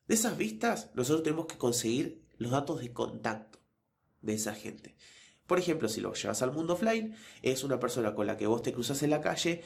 De 0.08 0.16
esas 0.16 0.36
vistas, 0.36 0.90
nosotros 0.96 1.22
tenemos 1.22 1.46
que 1.46 1.58
conseguir 1.58 2.24
los 2.38 2.52
datos 2.52 2.82
de 2.82 2.92
contacto 2.92 3.60
de 4.22 4.34
esa 4.34 4.56
gente. 4.56 4.96
Por 5.46 5.60
ejemplo, 5.60 5.88
si 5.88 6.02
lo 6.02 6.14
llevas 6.14 6.42
al 6.42 6.52
mundo 6.52 6.74
offline, 6.74 7.16
es 7.44 7.64
una 7.64 7.80
persona 7.80 8.16
con 8.16 8.26
la 8.26 8.38
que 8.38 8.48
vos 8.48 8.64
te 8.64 8.74
cruzas 8.74 9.04
en 9.04 9.12
la 9.12 9.22
calle, 9.22 9.62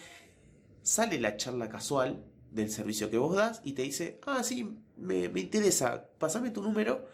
sale 0.82 1.20
la 1.20 1.38
charla 1.38 1.70
casual 1.70 2.26
del 2.52 2.70
servicio 2.70 3.10
que 3.10 3.18
vos 3.18 3.36
das 3.36 3.62
y 3.64 3.74
te 3.74 3.84
dice, 3.84 4.20
ah, 4.26 4.44
sí, 4.44 4.78
me, 4.98 5.26
interesa, 5.40 6.08
pasame 6.18 6.52
tu 6.52 6.62
número 6.62 7.08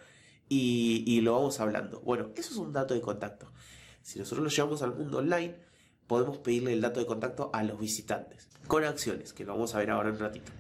y, 0.48 1.22
lo 1.22 1.34
vamos 1.34 1.60
hablando. 1.60 2.02
Bueno, 2.02 2.30
eso 2.36 2.52
es 2.52 2.58
un 2.58 2.74
dato 2.74 2.94
de 2.94 3.02
contacto. 3.02 3.52
Si 4.02 4.20
nosotros 4.20 4.44
lo 4.44 4.50
llevamos 4.50 4.82
al 4.82 4.96
mundo 4.96 5.20
online, 5.20 5.56
podemos 6.08 6.38
pedirle 6.40 6.74
el 6.74 6.82
dato 6.82 7.00
de 7.00 7.06
contacto 7.06 7.50
a 7.54 7.64
los 7.64 7.80
visitantes, 7.80 8.48
con 8.68 8.84
acciones, 8.84 9.34
que 9.34 9.46
lo 9.46 9.54
vamos 9.54 9.76
a 9.76 9.80
ver 9.80 9.92
ahora 9.92 10.10
en 10.10 10.16
un 10.16 10.22
ratito. 10.22 10.52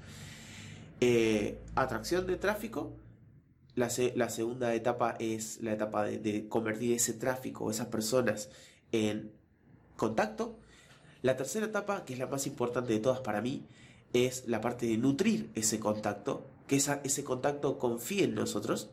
Eh, 1.02 1.60
atracción 1.76 2.28
de 2.28 2.36
tráfico 2.36 2.94
la, 3.80 4.30
segunda 4.30 4.74
etapa 4.76 5.16
es 5.20 5.62
la 5.62 5.74
etapa 5.74 6.04
de, 6.04 6.48
convertir 6.50 6.94
ese 6.94 7.14
tráfico, 7.14 7.72
esas 7.72 7.88
personas 7.88 8.50
en 8.92 9.32
contacto. 9.96 10.60
La 11.22 11.38
tercera 11.38 11.66
etapa, 11.66 12.04
que 12.04 12.14
es 12.14 12.20
la 12.20 12.28
más 12.28 12.46
importante 12.46 12.94
de 12.94 13.00
todas 13.00 13.22
para 13.22 13.42
mí, 13.42 13.66
es 14.12 14.48
la 14.48 14.60
parte 14.60 14.86
de 14.86 14.98
nutrir 14.98 15.50
ese 15.56 15.80
contacto, 15.80 16.46
que 16.70 16.76
ese 16.78 17.24
contacto 17.24 17.80
confíe 17.80 18.26
en 18.26 18.36
nosotros. 18.36 18.92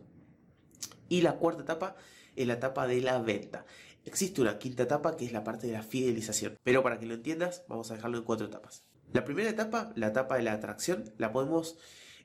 Y 1.08 1.20
la 1.20 1.36
cuarta 1.36 1.62
etapa 1.62 1.94
es 2.34 2.46
la 2.46 2.54
etapa 2.54 2.86
de 2.86 3.02
la 3.02 3.18
venta. 3.20 3.66
Existe 4.06 4.40
una 4.40 4.58
quinta 4.58 4.84
etapa 4.84 5.16
que 5.16 5.26
es 5.26 5.32
la 5.32 5.44
parte 5.44 5.66
de 5.66 5.74
la 5.74 5.82
fidelización. 5.82 6.56
Pero 6.64 6.82
para 6.82 6.98
que 6.98 7.06
lo 7.06 7.14
entiendas, 7.14 7.64
vamos 7.68 7.90
a 7.90 7.94
dejarlo 7.94 8.16
en 8.16 8.24
cuatro 8.24 8.46
etapas. 8.46 8.84
La 9.12 9.24
primera 9.24 9.50
etapa, 9.50 9.92
la 9.94 10.08
etapa 10.08 10.36
de 10.36 10.42
la 10.42 10.54
atracción, 10.54 11.12
la 11.18 11.32
podemos 11.32 11.76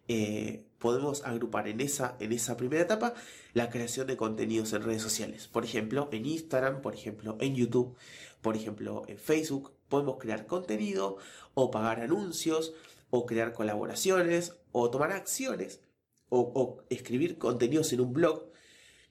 eh, 0.08 0.66
podemos 0.80 1.24
agrupar 1.26 1.68
en 1.68 1.80
esa, 1.80 2.16
en 2.20 2.32
esa 2.32 2.58
primera 2.58 2.82
etapa 2.82 3.14
la 3.54 3.70
creación 3.70 4.08
de 4.08 4.18
contenidos 4.18 4.74
en 4.74 4.84
redes 4.84 5.02
sociales. 5.02 5.48
Por 5.48 5.64
ejemplo, 5.64 6.10
en 6.12 6.26
Instagram, 6.26 6.82
por 6.82 6.96
ejemplo, 6.96 7.38
en 7.40 7.56
YouTube, 7.56 7.96
por 8.42 8.56
ejemplo, 8.56 9.04
en 9.08 9.18
Facebook. 9.18 9.74
Podemos 9.90 10.18
crear 10.18 10.48
contenido 10.48 11.18
o 11.54 11.72
pagar 11.72 12.00
anuncios 12.00 12.74
o 13.12 13.28
crear 13.28 13.54
colaboraciones 13.54 14.56
o 14.72 14.90
tomar 14.90 15.12
acciones 15.12 15.82
o, 16.30 16.84
escribir 16.90 17.38
contenidos 17.38 17.92
en 17.92 18.02
un 18.02 18.14
blog 18.14 18.50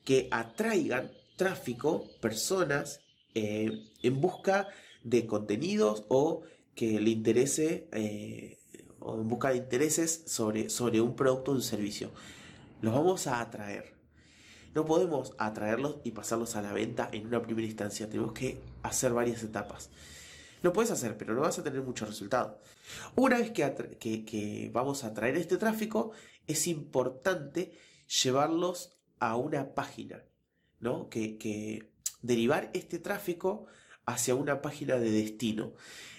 que 0.05 0.27
atraigan 0.31 1.13
tráfico, 1.37 2.07
personas 2.21 3.01
eh, 3.35 3.71
en 4.03 4.21
busca 4.21 4.69
de 5.05 5.27
contenidos 5.27 6.05
o 6.09 6.43
que 6.75 6.99
le 6.99 7.11
interese 7.11 7.89
eh, 7.93 8.59
o 9.01 9.21
en 9.21 9.29
busca 9.29 9.51
de 9.51 9.59
intereses 9.59 10.25
sobre, 10.27 10.71
sobre 10.71 11.01
un 11.01 11.15
producto 11.15 11.53
o 11.53 11.55
un 11.55 11.63
servicio. 11.63 12.11
Los 12.81 12.95
vamos 12.95 13.27
a 13.27 13.41
atraer. 13.41 13.93
No 14.75 14.87
podemos 14.87 15.35
atraerlos 15.39 15.97
y 16.05 16.13
pasarlos 16.13 16.57
a 16.57 16.63
la 16.63 16.73
venta 16.73 17.09
en 17.13 17.27
una 17.27 17.43
primera 17.43 17.67
instancia. 17.67 18.09
Tenemos 18.09 18.33
que 18.33 18.61
hacer 18.83 19.13
varias 19.13 19.43
etapas. 19.43 19.91
Lo 20.63 20.73
puedes 20.73 20.91
hacer, 20.91 21.17
pero 21.17 21.35
no 21.35 21.41
vas 21.41 21.59
a 21.59 21.63
tener 21.63 21.83
mucho 21.83 22.07
resultado. 22.07 22.59
Una 23.17 23.39
vez 23.39 23.51
que, 23.51 24.71
vamos 24.73 25.05
a 25.05 25.15
traer 25.15 25.37
este 25.37 25.57
tráfico, 25.57 26.13
es 26.47 26.67
importante 26.67 27.73
llevarlos 28.23 28.97
a 29.19 29.37
una 29.37 29.75
página, 29.75 30.23
¿no? 30.81 31.09
Que, 31.09 31.39
que 31.39 31.91
derivar 32.23 32.71
este 32.75 32.99
tráfico 32.99 33.67
hacia 34.07 34.35
una 34.35 34.61
página 34.61 34.97
de 34.97 35.11
destino. 35.11 35.73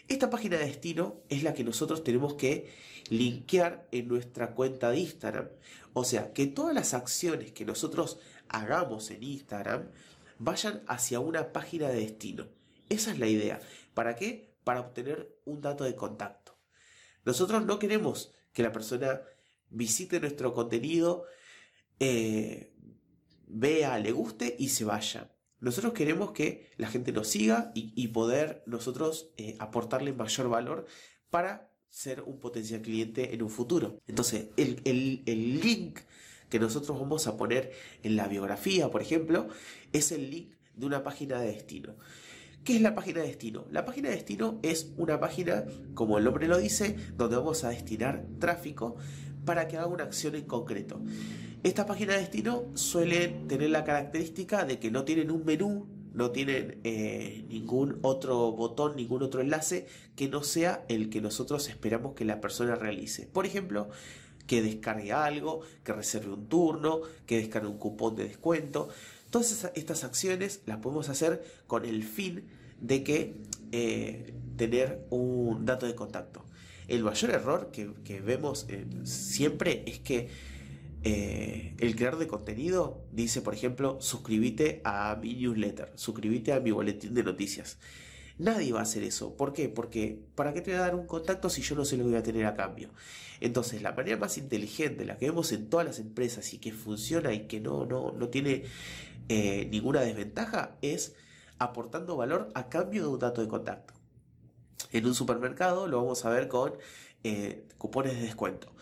Esta 0.07 0.29
página 0.29 0.57
de 0.57 0.65
destino 0.65 1.21
es 1.29 1.43
la 1.43 1.53
que 1.53 1.63
nosotros 1.63 2.03
tenemos 2.03 2.33
que 2.33 2.69
linkear 3.09 3.87
en 3.91 4.07
nuestra 4.07 4.53
cuenta 4.53 4.89
de 4.89 4.99
Instagram. 4.99 5.49
O 5.93 6.03
sea, 6.03 6.33
que 6.33 6.47
todas 6.47 6.73
las 6.73 6.93
acciones 6.93 7.51
que 7.51 7.65
nosotros 7.65 8.19
hagamos 8.49 9.11
en 9.11 9.23
Instagram 9.23 9.89
vayan 10.39 10.81
hacia 10.87 11.19
una 11.19 11.53
página 11.53 11.87
de 11.89 11.99
destino. 11.99 12.47
Esa 12.89 13.11
es 13.11 13.19
la 13.19 13.27
idea. 13.27 13.61
¿Para 13.93 14.15
qué? 14.15 14.55
Para 14.63 14.81
obtener 14.81 15.37
un 15.45 15.61
dato 15.61 15.83
de 15.83 15.95
contacto. 15.95 16.57
Nosotros 17.25 17.65
no 17.65 17.79
queremos 17.79 18.33
que 18.53 18.63
la 18.63 18.71
persona 18.71 19.21
visite 19.69 20.19
nuestro 20.19 20.53
contenido, 20.53 21.25
eh, 21.99 22.73
vea, 23.47 23.97
le 23.99 24.11
guste 24.11 24.55
y 24.57 24.69
se 24.69 24.85
vaya. 24.85 25.31
Nosotros 25.59 25.93
queremos 25.93 26.31
que 26.31 26.71
la 26.77 26.87
gente 26.87 27.11
nos 27.11 27.27
siga 27.27 27.71
y, 27.75 28.07
poder 28.07 28.63
nosotros 28.65 29.31
eh, 29.37 29.55
aportarle 29.59 30.11
mayor 30.11 30.49
valor 30.49 30.87
para 31.29 31.71
ser 31.87 32.23
un 32.23 32.39
potencial 32.39 32.81
cliente 32.81 33.35
en 33.35 33.43
un 33.43 33.49
futuro. 33.49 33.99
Entonces, 34.07 34.47
el, 34.57 34.81
el, 35.25 35.61
link 35.61 35.99
que 36.49 36.59
nosotros 36.59 36.99
vamos 36.99 37.27
a 37.27 37.37
poner 37.37 37.71
en 38.01 38.15
la 38.15 38.27
biografía, 38.27 38.89
por 38.89 39.01
ejemplo, 39.01 39.49
es 39.93 40.11
el 40.11 40.31
link 40.31 40.53
de 40.73 40.85
una 40.87 41.03
página 41.03 41.39
de 41.39 41.51
destino. 41.51 41.95
¿Qué 42.63 42.75
es 42.75 42.81
la 42.81 42.93
página 42.93 43.21
de 43.21 43.27
destino? 43.27 43.65
La 43.71 43.85
página 43.85 44.09
de 44.09 44.15
destino 44.15 44.59
es 44.61 44.91
una 44.95 45.19
página, 45.19 45.65
como 45.95 46.19
el 46.19 46.23
nombre 46.23 46.47
lo 46.47 46.59
dice, 46.59 46.95
donde 47.17 47.35
vamos 47.35 47.63
a 47.63 47.69
destinar 47.69 48.23
tráfico 48.37 48.97
para 49.45 49.67
que 49.67 49.77
haga 49.77 49.87
una 49.87 50.03
acción 50.03 50.35
en 50.35 50.45
concreto. 50.45 51.01
Estas 51.63 51.85
páginas 51.85 52.15
de 52.15 52.21
destino 52.21 52.65
suelen 52.75 53.47
tener 53.47 53.71
la 53.71 53.83
característica 53.83 54.63
de 54.63 54.77
que 54.77 54.91
no 54.91 55.05
tienen 55.05 55.31
un 55.31 55.43
menú, 55.43 55.87
no 56.13 56.29
tienen 56.29 56.79
eh, 56.83 57.45
ningún 57.49 57.97
otro 58.03 58.51
botón, 58.51 58.95
ningún 58.95 59.23
otro 59.23 59.41
enlace 59.41 59.87
que 60.15 60.29
no 60.29 60.43
sea 60.43 60.85
el 60.87 61.09
que 61.09 61.19
nosotros 61.19 61.67
esperamos 61.67 62.13
que 62.13 62.25
la 62.25 62.41
persona 62.41 62.75
realice. 62.75 63.25
Por 63.25 63.47
ejemplo, 63.47 63.89
que 64.45 64.61
descargue 64.61 65.13
algo, 65.13 65.61
que 65.83 65.93
reserve 65.93 66.33
un 66.33 66.47
turno, 66.47 67.01
que 67.25 67.37
descargue 67.37 67.69
un 67.69 67.77
cupón 67.77 68.15
de 68.15 68.25
descuento. 68.25 68.89
Todas 69.31 69.71
estas 69.75 70.03
acciones 70.03 70.61
las 70.65 70.77
podemos 70.77 71.09
hacer 71.09 71.43
con 71.65 71.85
el 71.85 72.03
fin 72.03 72.43
de 72.81 73.03
que 73.03 73.35
eh, 73.71 74.33
tener 74.57 75.05
un 75.09 75.65
dato 75.65 75.87
de 75.87 75.95
contacto. 75.95 76.45
El 76.87 77.03
mayor 77.03 77.31
error 77.31 77.71
que, 77.71 78.19
vemos 78.19 78.65
eh, 78.67 78.85
siempre 79.05 79.83
es 79.87 79.99
que 79.99 80.27
eh, 81.03 81.73
el 81.79 81.95
creador 81.95 82.19
de 82.19 82.27
contenido 82.27 83.05
dice, 83.13 83.41
por 83.41 83.53
ejemplo, 83.53 84.01
suscríbete 84.01 84.81
a 84.83 85.17
mi 85.21 85.35
newsletter, 85.35 85.93
suscríbete 85.95 86.51
a 86.51 86.59
mi 86.59 86.71
boletín 86.71 87.13
de 87.13 87.23
noticias. 87.23 87.77
Nadie 88.37 88.73
va 88.73 88.79
a 88.79 88.83
hacer 88.83 89.03
eso. 89.03 89.37
¿Por 89.37 89.53
qué? 89.53 89.69
Porque 89.69 90.19
¿para 90.35 90.53
qué 90.53 90.61
te 90.61 90.71
voy 90.71 90.79
a 90.79 90.83
dar 90.83 90.95
un 90.95 91.05
contacto 91.05 91.49
si 91.49 91.61
yo 91.61 91.75
no 91.75 91.85
sé 91.85 91.95
lo 91.95 92.03
que 92.03 92.09
voy 92.09 92.19
a 92.19 92.23
tener 92.23 92.45
a 92.45 92.55
cambio? 92.55 92.89
Entonces, 93.39 93.81
la 93.81 93.91
manera 93.93 94.17
más 94.17 94.37
inteligente, 94.37 95.05
la 95.05 95.17
que 95.17 95.27
vemos 95.27 95.51
en 95.51 95.69
todas 95.69 95.85
las 95.85 95.99
empresas 95.99 96.53
y 96.53 96.57
que 96.57 96.71
funciona 96.71 97.33
y 97.33 97.47
que 97.47 97.59
no, 97.59 97.85
no, 97.85 98.11
no 98.11 98.29
tiene 98.29 98.63
eh, 99.29 99.67
ninguna 99.71 100.01
desventaja, 100.01 100.77
es 100.81 101.15
aportando 101.59 102.17
valor 102.17 102.49
a 102.53 102.69
cambio 102.69 103.03
de 103.03 103.07
un 103.09 103.19
dato 103.19 103.41
de 103.41 103.47
contacto. 103.47 103.93
En 104.91 105.05
un 105.05 105.15
supermercado 105.15 105.87
lo 105.87 105.97
vamos 106.01 106.25
a 106.25 106.29
ver 106.29 106.47
con 106.47 106.73
eh, 107.23 107.67
cupones 107.77 108.15
de 108.15 108.21
descuento 108.21 108.73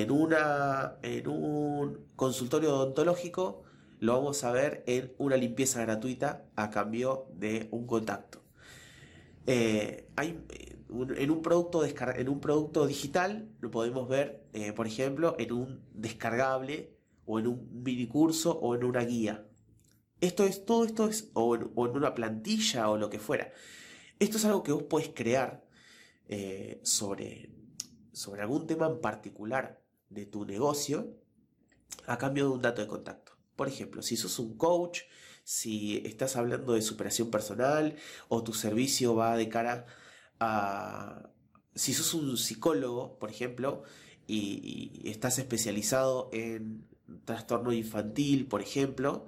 en, 0.00 0.10
una, 0.10 0.96
un 1.26 1.98
consultorio 2.16 2.74
odontológico 2.74 3.62
lo 4.00 4.14
vamos 4.14 4.42
a 4.42 4.50
ver 4.50 4.82
en 4.86 5.12
una 5.18 5.36
limpieza 5.36 5.82
gratuita 5.82 6.44
a 6.56 6.70
cambio 6.70 7.26
de 7.34 7.68
un 7.70 7.86
contacto. 7.86 8.40
Eh, 9.46 10.08
en, 10.16 11.30
un 11.30 11.42
producto 11.42 12.86
digital 12.86 13.48
lo 13.60 13.70
podemos 13.70 14.08
ver, 14.08 14.42
por 14.74 14.86
ejemplo, 14.86 15.36
en 15.38 15.52
un 15.52 15.80
descargable 15.92 16.96
o 17.26 17.38
en 17.38 17.46
un 17.46 17.82
mini 17.84 18.06
curso 18.08 18.58
o 18.58 18.74
en 18.74 18.84
una 18.84 19.00
guía. 19.04 19.46
Esto 20.22 20.44
es, 20.44 20.64
todo 20.64 20.84
esto 20.86 21.08
es, 21.08 21.28
o 21.34 21.54
en, 21.56 21.68
una 21.76 22.14
plantilla 22.14 22.88
o 22.88 22.96
lo 22.96 23.10
que 23.10 23.18
fuera. 23.18 23.52
Esto 24.18 24.38
es 24.38 24.44
algo 24.46 24.62
que 24.62 24.72
vos 24.72 24.84
podés 24.84 25.10
crear 25.14 25.66
sobre, 26.82 27.50
sobre 28.12 28.40
algún 28.40 28.66
tema 28.66 28.86
en 28.86 29.00
particular 29.02 29.82
de 30.08 30.24
tu 30.24 30.46
negocio 30.46 31.14
a 32.06 32.16
cambio 32.18 32.44
de 32.44 32.50
un 32.52 32.62
dato 32.62 32.80
de 32.80 32.88
contacto. 32.88 33.32
Por 33.56 33.68
ejemplo, 33.68 34.00
si 34.02 34.16
sos 34.16 34.38
un 34.38 34.56
coach, 34.56 35.00
si 35.44 35.98
estás 36.04 36.36
hablando 36.36 36.74
de 36.74 36.82
superación 36.82 37.30
personal 37.30 37.96
o 38.28 38.42
tu 38.42 38.54
servicio 38.54 39.14
va 39.14 39.36
de 39.36 39.48
cara 39.48 39.86
a... 40.40 41.30
Si 41.74 41.94
sos 41.94 42.14
un 42.14 42.36
psicólogo, 42.36 43.18
por 43.18 43.30
ejemplo, 43.30 43.82
y, 44.26 45.02
estás 45.04 45.38
especializado 45.38 46.28
en 46.32 46.86
trastorno 47.24 47.72
infantil, 47.72 48.46
por 48.46 48.60
ejemplo, 48.62 49.26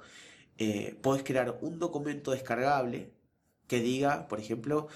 eh, 0.59 0.97
puedes 1.03 1.23
crear 1.23 1.59
un 1.61 1.79
documento 1.79 2.31
descargable 2.31 3.11
que 3.67 3.81
diga, 3.81 4.29
por 4.29 4.41
ejemplo, 4.41 4.89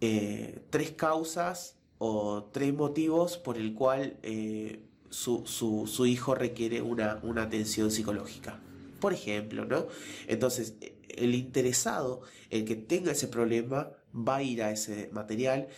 eh, 0.00 0.62
tres 0.70 0.92
causas 0.92 1.76
o 1.98 2.44
tres 2.52 2.72
motivos 2.72 3.38
por 3.38 3.56
el 3.56 3.74
cual 3.74 4.18
eh, 4.22 4.86
su, 5.10 6.06
hijo 6.06 6.34
requiere 6.34 6.82
una, 6.82 7.20
una 7.22 7.42
atención 7.42 7.90
psicológica. 7.90 8.60
Por 9.00 9.12
ejemplo, 9.12 9.64
¿no? 9.64 9.86
Entonces, 10.28 10.74
el 11.08 11.34
interesado, 11.34 12.22
el 12.50 12.64
que 12.64 12.76
tenga 12.76 13.12
ese 13.12 13.28
problema, 13.28 13.92
va 14.14 14.36
a 14.36 14.42
ir 14.42 14.62
a 14.62 14.70
ese 14.70 15.08
material, 15.12 15.68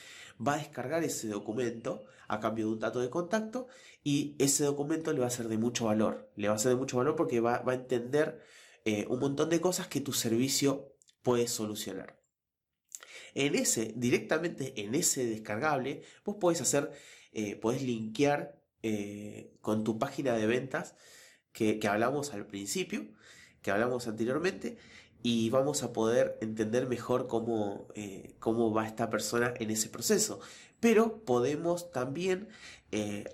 va 0.44 0.54
a 0.54 0.58
descargar 0.58 1.04
ese 1.04 1.28
documento 1.28 2.04
a 2.28 2.40
cambio 2.40 2.66
de 2.66 2.72
un 2.72 2.80
dato 2.80 3.00
de 3.00 3.10
contacto 3.10 3.68
y 4.04 4.34
ese 4.38 4.64
documento 4.64 5.12
le 5.12 5.20
va 5.20 5.26
a 5.26 5.30
ser 5.30 5.48
de 5.48 5.58
mucho 5.58 5.86
valor. 5.86 6.28
Le 6.36 6.48
va 6.48 6.54
a 6.54 6.58
ser 6.58 6.70
de 6.70 6.76
mucho 6.76 6.96
valor 6.96 7.14
porque 7.16 7.40
va, 7.40 7.62
a 7.64 7.74
entender 7.74 8.42
eh, 8.84 9.06
un 9.08 9.20
montón 9.20 9.50
de 9.50 9.60
cosas 9.60 9.88
que 9.88 10.00
tu 10.00 10.12
servicio 10.12 10.92
puede 11.22 11.48
solucionar. 11.48 12.22
En 13.34 13.54
ese, 13.54 13.92
directamente 13.96 14.80
en 14.82 14.94
ese 14.94 15.24
descargable, 15.24 16.02
vos 16.24 16.36
podés 16.36 16.60
hacer, 16.60 16.90
eh, 17.32 17.56
podés 17.56 17.82
linkear 17.82 18.60
eh, 18.82 19.56
con 19.60 19.84
tu 19.84 19.98
página 19.98 20.34
de 20.34 20.46
ventas 20.46 20.94
que, 21.52 21.80
hablamos 21.88 22.34
al 22.34 22.46
principio, 22.46 23.06
que 23.62 23.70
hablamos 23.70 24.06
anteriormente, 24.06 24.76
y 25.22 25.50
vamos 25.50 25.82
a 25.82 25.92
poder 25.92 26.36
entender 26.40 26.88
mejor 26.88 27.28
cómo, 27.28 27.86
eh, 27.94 28.34
cómo 28.40 28.74
va 28.74 28.86
esta 28.86 29.08
persona 29.08 29.54
en 29.58 29.70
ese 29.70 29.88
proceso. 29.88 30.40
Pero 30.80 31.24
podemos 31.24 31.92
también 31.92 32.48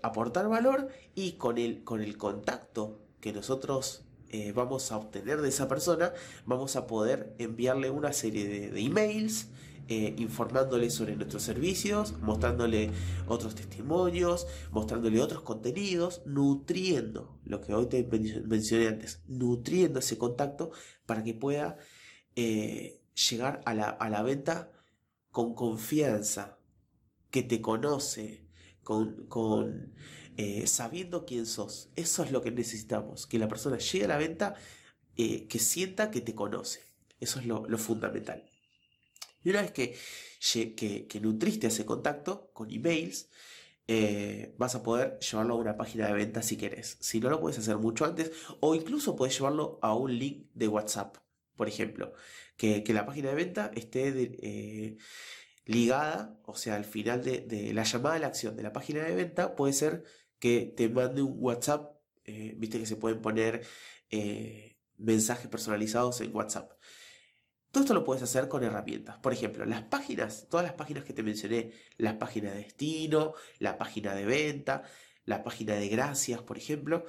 aportar 0.02 0.48
valor 0.48 0.88
y 1.16 1.32
con 1.32 1.58
el, 1.58 1.82
con 1.82 2.00
el 2.00 2.16
contacto 2.16 3.00
que 3.20 3.32
nosotros 3.32 4.07
vamos 4.54 4.92
a 4.92 4.96
obtener 4.96 5.40
de 5.40 5.48
esa 5.48 5.68
persona, 5.68 6.12
vamos 6.44 6.76
a 6.76 6.86
poder 6.86 7.34
enviarle 7.38 7.90
una 7.90 8.12
serie 8.12 8.46
de, 8.46 8.70
de 8.70 8.80
emails, 8.80 9.48
eh, 9.90 10.14
informándole 10.18 10.90
sobre 10.90 11.16
nuestros 11.16 11.42
servicios, 11.42 12.12
mostrándole 12.20 12.90
otros 13.26 13.54
testimonios, 13.54 14.46
mostrándole 14.70 15.18
otros 15.22 15.40
contenidos, 15.40 16.20
nutriendo 16.26 17.40
lo 17.42 17.62
que 17.62 17.72
hoy 17.72 17.86
te 17.86 18.06
mencioné 18.46 18.88
antes, 18.88 19.22
nutriendo 19.28 20.00
ese 20.00 20.18
contacto 20.18 20.72
para 21.06 21.24
que 21.24 21.32
pueda 21.32 21.78
eh, 22.36 23.00
llegar 23.30 23.62
a 23.64 23.72
la, 23.72 24.22
venta 24.22 24.70
con 25.30 25.54
confianza, 25.54 26.58
que 27.30 27.42
te 27.42 27.62
conoce, 27.62 28.46
con, 28.82 29.94
eh, 30.38 30.66
sabiendo 30.66 31.26
quién 31.26 31.44
sos. 31.44 31.90
Eso 31.96 32.24
es 32.24 32.32
lo 32.32 32.40
que 32.40 32.50
necesitamos, 32.50 33.26
que 33.26 33.38
la 33.38 33.48
persona 33.48 33.76
llegue 33.76 34.06
a 34.06 34.08
la 34.08 34.16
venta, 34.16 34.54
que 35.16 35.58
sienta 35.58 36.10
que 36.10 36.22
te 36.22 36.34
conoce. 36.34 36.80
Eso 37.20 37.40
es 37.40 37.46
lo 37.46 37.78
fundamental. 37.78 38.48
Y 39.44 39.50
una 39.50 39.62
vez 39.62 39.72
que, 39.72 39.96
que, 41.08 41.20
nutriste 41.20 41.68
ese 41.68 41.84
contacto 41.84 42.50
con 42.52 42.70
emails, 42.70 43.28
eh, 43.86 44.54
vas 44.58 44.74
a 44.74 44.82
poder 44.82 45.18
llevarlo 45.20 45.54
a 45.54 45.58
una 45.58 45.76
página 45.76 46.06
de 46.06 46.12
venta 46.12 46.42
si 46.42 46.56
querés. 46.56 46.98
Si 47.00 47.20
no, 47.20 47.30
lo 47.30 47.40
puedes 47.40 47.58
hacer 47.58 47.78
mucho 47.78 48.04
antes 48.04 48.32
o 48.60 48.74
incluso 48.74 49.16
puedes 49.16 49.36
llevarlo 49.36 49.78
a 49.82 49.94
un 49.94 50.18
link 50.18 50.48
de 50.54 50.68
WhatsApp, 50.68 51.16
por 51.56 51.68
ejemplo. 51.68 52.12
Que, 52.56 52.84
la 52.88 53.06
página 53.06 53.30
de 53.30 53.36
venta 53.36 53.70
esté 53.74 54.12
eh, 54.42 54.96
ligada, 55.64 56.38
o 56.44 56.56
sea, 56.56 56.74
al 56.76 56.84
final 56.84 57.22
de, 57.22 57.72
la 57.72 57.84
llamada 57.84 58.16
a 58.16 58.18
la 58.18 58.26
acción 58.26 58.56
de 58.56 58.64
la 58.64 58.72
página 58.72 59.02
de 59.04 59.14
venta 59.14 59.54
puede 59.54 59.72
ser 59.72 60.04
que 60.38 60.72
te 60.76 60.88
mande 60.88 61.22
un 61.22 61.36
WhatsApp, 61.38 61.96
eh, 62.24 62.54
viste 62.56 62.78
que 62.78 62.86
se 62.86 62.96
pueden 62.96 63.20
poner 63.20 63.66
mensajes 64.96 65.48
personalizados 65.48 66.20
en 66.22 66.34
WhatsApp. 66.34 66.72
Todo 67.70 67.84
esto 67.84 67.94
lo 67.94 68.04
puedes 68.04 68.22
hacer 68.22 68.48
con 68.48 68.64
herramientas. 68.64 69.18
Por 69.18 69.32
ejemplo, 69.34 69.66
las 69.66 69.82
páginas, 69.82 70.46
todas 70.48 70.64
las 70.64 70.74
páginas 70.74 71.04
que 71.04 71.12
te 71.12 71.22
mencioné, 71.22 71.72
la 71.98 72.18
página 72.18 72.50
de 72.50 72.62
destino, 72.62 73.34
la 73.58 73.76
página 73.76 74.14
de 74.14 74.24
venta, 74.24 74.84
la 75.26 75.44
página 75.44 75.74
de 75.74 75.88
gracias, 75.88 76.40
por 76.40 76.56
ejemplo, 76.56 77.04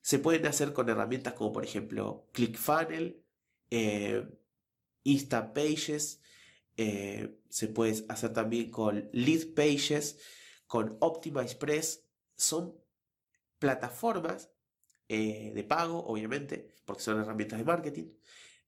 se 0.00 0.20
pueden 0.20 0.46
hacer 0.46 0.72
con 0.72 0.88
herramientas 0.88 1.34
como 1.34 1.52
por 1.52 1.64
ejemplo 1.64 2.28
ClickFunnels, 2.32 3.14
eh, 3.70 4.28
Instapages, 5.04 6.20
eh, 6.76 7.38
se 7.48 7.68
puede 7.68 8.04
hacer 8.08 8.32
también 8.32 8.70
con 8.70 9.08
Lead 9.12 9.54
Pages, 9.54 10.18
con 10.66 10.96
OptimizePress. 11.00 12.01
Son 12.42 12.74
plataformas 13.58 14.50
eh, 15.08 15.52
de 15.54 15.64
pago, 15.64 16.04
obviamente, 16.06 16.74
porque 16.84 17.02
son 17.02 17.20
herramientas 17.20 17.58
de 17.58 17.64
marketing, 17.64 18.08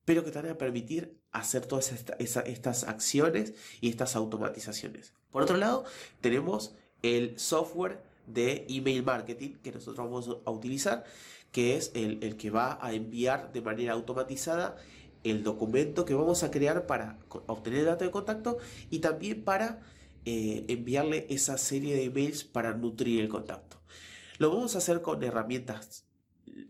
pero 0.04 0.24
que 0.24 0.30
te 0.30 0.40
van 0.40 0.50
a 0.50 0.58
permitir 0.58 1.20
hacer 1.32 1.66
todas 1.66 1.92
estas 1.92 2.84
acciones 2.84 3.54
y 3.80 3.88
estas 3.88 4.14
automatizaciones. 4.14 5.14
Por 5.30 5.42
otro 5.42 5.56
lado, 5.56 5.84
tenemos 6.20 6.76
el 7.02 7.38
software 7.38 8.00
de 8.26 8.66
email 8.68 9.02
marketing 9.02 9.54
que 9.62 9.72
nosotros 9.72 10.06
vamos 10.06 10.38
a 10.44 10.50
utilizar, 10.50 11.04
que 11.50 11.76
es 11.76 11.90
el, 11.94 12.36
que 12.36 12.50
va 12.50 12.78
a 12.80 12.92
enviar 12.92 13.52
de 13.52 13.60
manera 13.60 13.94
automatizada 13.94 14.76
el 15.24 15.42
documento 15.42 16.04
que 16.04 16.14
vamos 16.14 16.42
a 16.42 16.50
crear 16.50 16.86
para 16.86 17.18
obtener 17.46 17.84
datos 17.84 18.06
de 18.06 18.12
contacto 18.12 18.58
y 18.90 18.98
también 19.00 19.42
para 19.42 19.80
eh, 20.24 20.64
enviarle 20.68 21.26
esa 21.28 21.58
serie 21.58 21.94
de 21.94 22.04
emails 22.04 22.44
para 22.44 22.74
nutrir 22.74 23.20
el 23.20 23.28
contacto. 23.28 23.82
Lo 24.38 24.50
vamos 24.50 24.74
a 24.74 24.78
hacer 24.78 25.02
con 25.02 25.22
herramientas 25.22 26.06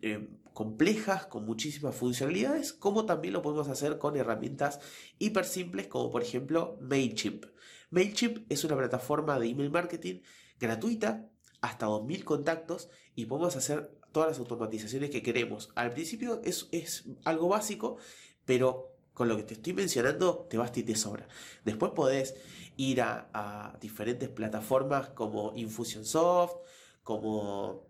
eh, 0.02 0.28
complejas, 0.52 1.26
con 1.26 1.44
muchísimas 1.44 1.94
funcionalidades, 1.94 2.72
como 2.72 3.06
también 3.06 3.34
lo 3.34 3.42
podemos 3.42 3.68
hacer 3.68 3.98
con 3.98 4.16
herramientas 4.16 4.80
hiper 5.18 5.44
simples, 5.44 5.88
como 5.88 6.10
por 6.10 6.22
ejemplo 6.22 6.78
MailChimp. 6.80 7.46
MailChimp 7.90 8.46
es 8.50 8.64
una 8.64 8.76
plataforma 8.76 9.38
de 9.38 9.48
email 9.48 9.70
marketing 9.70 10.20
gratuita, 10.58 11.28
hasta 11.60 11.86
2.000 11.86 12.24
contactos, 12.24 12.88
y 13.14 13.26
podemos 13.26 13.56
hacer 13.56 13.98
todas 14.12 14.30
las 14.30 14.38
automatizaciones 14.38 15.10
que 15.10 15.22
queremos. 15.22 15.70
Al 15.74 15.92
principio 15.92 16.40
es, 16.44 16.68
es 16.70 17.04
algo 17.24 17.48
básico, 17.48 17.96
pero 18.44 18.93
con 19.14 19.28
lo 19.28 19.36
que 19.36 19.44
te 19.44 19.54
estoy 19.54 19.72
mencionando 19.72 20.46
te 20.50 20.58
basta 20.58 20.80
y 20.80 20.82
te 20.82 20.96
sobra. 20.96 21.26
Después 21.64 21.92
podés 21.92 22.34
ir 22.76 23.00
a, 23.00 23.78
diferentes 23.80 24.28
plataformas 24.28 25.08
como 25.10 25.52
Infusionsoft, 25.56 26.56
como 27.02 27.86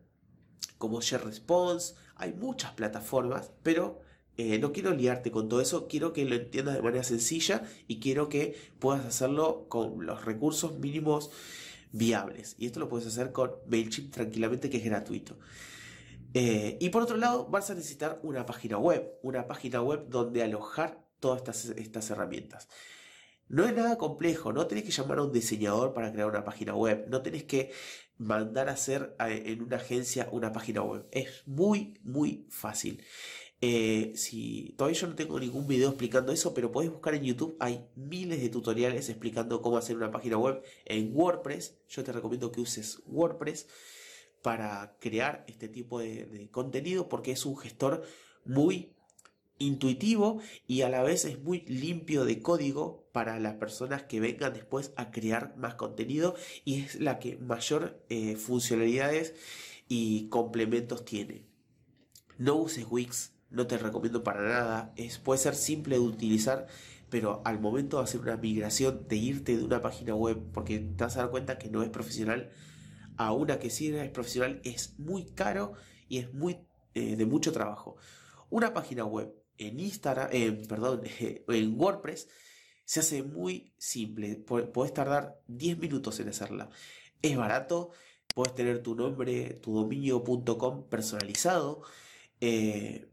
como 0.78 1.00
ShareResponse, 1.00 1.94
hay 2.16 2.34
muchas 2.34 2.72
plataformas, 2.72 3.52
pero 3.62 4.00
eh, 4.37 4.58
no 4.58 4.72
quiero 4.72 4.92
liarte 4.92 5.30
con 5.30 5.48
todo 5.48 5.60
eso, 5.60 5.87
quiero 5.88 6.12
que 6.12 6.24
lo 6.24 6.34
entiendas 6.34 6.74
de 6.74 6.82
manera 6.82 7.04
sencilla 7.04 7.62
y 7.87 8.00
quiero 8.00 8.28
que 8.28 8.56
puedas 8.80 9.06
hacerlo 9.06 9.66
con 9.68 10.04
los 10.04 10.24
recursos 10.24 10.78
mínimos 10.78 11.30
viables. 11.92 12.56
Y 12.58 12.66
esto 12.66 12.80
lo 12.80 12.88
puedes 12.88 13.06
hacer 13.06 13.32
con 13.32 13.52
MailChimp 13.66 14.12
tranquilamente, 14.12 14.68
que 14.68 14.78
es 14.78 14.84
gratuito. 14.84 15.38
Eh, 16.34 16.76
y 16.80 16.88
por 16.88 17.02
otro 17.02 17.16
lado, 17.16 17.46
vas 17.46 17.70
a 17.70 17.74
necesitar 17.74 18.18
una 18.24 18.44
página 18.44 18.76
web, 18.76 19.18
una 19.22 19.46
página 19.46 19.80
web 19.80 20.08
donde 20.08 20.42
alojar 20.42 21.03
todas 21.24 21.64
estas, 21.76 22.10
herramientas. 22.10 22.68
No 23.48 23.64
es 23.64 23.74
nada 23.74 23.96
complejo, 23.96 24.52
no 24.52 24.66
tenés 24.66 24.84
que 24.84 24.90
llamar 24.90 25.18
a 25.18 25.22
un 25.22 25.32
diseñador 25.32 25.94
para 25.94 26.12
crear 26.12 26.28
una 26.28 26.44
página 26.44 26.74
web, 26.74 27.06
no 27.08 27.22
tenés 27.22 27.44
que 27.44 27.72
mandar 28.18 28.68
a 28.68 28.72
hacer 28.72 29.16
en 29.18 29.62
una 29.62 29.76
agencia 29.76 30.28
una 30.32 30.52
página 30.52 30.82
web. 30.82 31.06
Es 31.12 31.42
muy, 31.46 31.98
muy 32.02 32.46
fácil. 32.50 33.02
Eh, 33.62 34.12
si 34.16 34.74
todavía 34.76 35.00
yo 35.00 35.06
no 35.06 35.14
tengo 35.14 35.40
ningún 35.40 35.66
video 35.66 35.88
explicando 35.88 36.30
eso, 36.30 36.52
pero 36.52 36.70
podéis 36.70 36.92
buscar 36.92 37.14
en 37.14 37.24
YouTube, 37.24 37.56
hay 37.58 37.87
miles 37.96 38.42
de 38.42 38.50
tutoriales 38.50 39.08
explicando 39.08 39.62
cómo 39.62 39.78
hacer 39.78 39.96
una 39.96 40.10
página 40.10 40.37
web 40.37 40.62
en 40.84 41.10
WordPress. 41.16 41.78
Yo 41.88 42.04
te 42.04 42.12
recomiendo 42.12 42.52
que 42.52 42.60
uses 42.60 43.00
WordPress 43.06 43.66
para 44.42 44.98
crear 45.00 45.46
este 45.48 45.68
tipo 45.68 46.00
de, 46.00 46.26
de 46.26 46.50
contenido 46.50 47.08
porque 47.08 47.32
es 47.32 47.46
un 47.46 47.56
gestor 47.56 48.02
muy 48.44 48.94
intuitivo 49.58 50.40
y 50.66 50.82
a 50.82 50.88
la 50.88 51.02
vez 51.02 51.24
es 51.24 51.42
muy 51.42 51.60
limpio 51.62 52.24
de 52.24 52.40
código 52.40 53.08
para 53.12 53.38
las 53.38 53.54
personas 53.54 54.02
que 54.02 54.20
vengan 54.20 54.52
después 54.52 54.92
a 54.96 55.10
crear 55.10 55.56
más 55.56 55.74
contenido 55.76 56.34
y 56.64 56.80
es 56.80 57.00
la 57.00 57.18
que 57.18 57.36
mayor 57.36 58.02
eh, 58.08 58.36
funcionalidades 58.36 59.34
y 59.88 60.28
complementos 60.28 61.04
tiene. 61.04 61.46
No 62.36 62.56
uses 62.56 62.86
Wix, 62.90 63.32
no 63.50 63.66
te 63.66 63.78
recomiendo 63.78 64.24
para 64.24 64.42
nada, 64.42 64.92
es, 64.96 65.18
puede 65.18 65.38
ser 65.38 65.54
simple 65.54 65.96
de 65.96 66.00
utilizar, 66.00 66.66
pero 67.10 67.42
al 67.44 67.60
momento 67.60 67.98
de 67.98 68.04
hacer 68.04 68.20
una 68.20 68.36
migración, 68.36 69.06
de 69.08 69.16
irte 69.16 69.56
de 69.56 69.64
una 69.64 69.80
página 69.80 70.16
web, 70.16 70.42
porque 70.52 70.80
te 70.80 71.04
vas 71.04 71.16
a 71.16 71.20
dar 71.20 71.30
cuenta 71.30 71.58
que 71.58 71.70
no 71.70 71.84
es 71.84 71.90
profesional, 71.90 72.50
a 73.16 73.32
una 73.32 73.60
que 73.60 73.70
sí 73.70 73.94
es 73.94 74.10
profesional, 74.10 74.60
es 74.64 74.98
muy 74.98 75.26
caro 75.26 75.74
y 76.08 76.18
es 76.18 76.34
muy 76.34 76.58
eh, 76.94 77.14
de 77.14 77.26
mucho 77.26 77.52
trabajo. 77.52 77.96
Una 78.50 78.74
página 78.74 79.04
web 79.04 79.43
en 79.58 79.80
Instagram, 79.80 80.30
perdón, 80.68 81.02
en 81.48 81.78
WordPress, 81.78 82.28
se 82.84 83.00
hace 83.00 83.22
muy 83.22 83.72
simple. 83.78 84.36
Puedes 84.36 84.92
tardar 84.92 85.40
10 85.48 85.78
minutos 85.78 86.20
en 86.20 86.28
hacerla. 86.28 86.68
Es 87.22 87.36
barato, 87.36 87.90
puedes 88.34 88.54
tener 88.54 88.82
tu 88.82 88.94
nombre, 88.94 89.54
tu 89.54 89.74
dominio.com 89.74 90.88
personalizado 90.88 91.82
eh, 92.40 93.08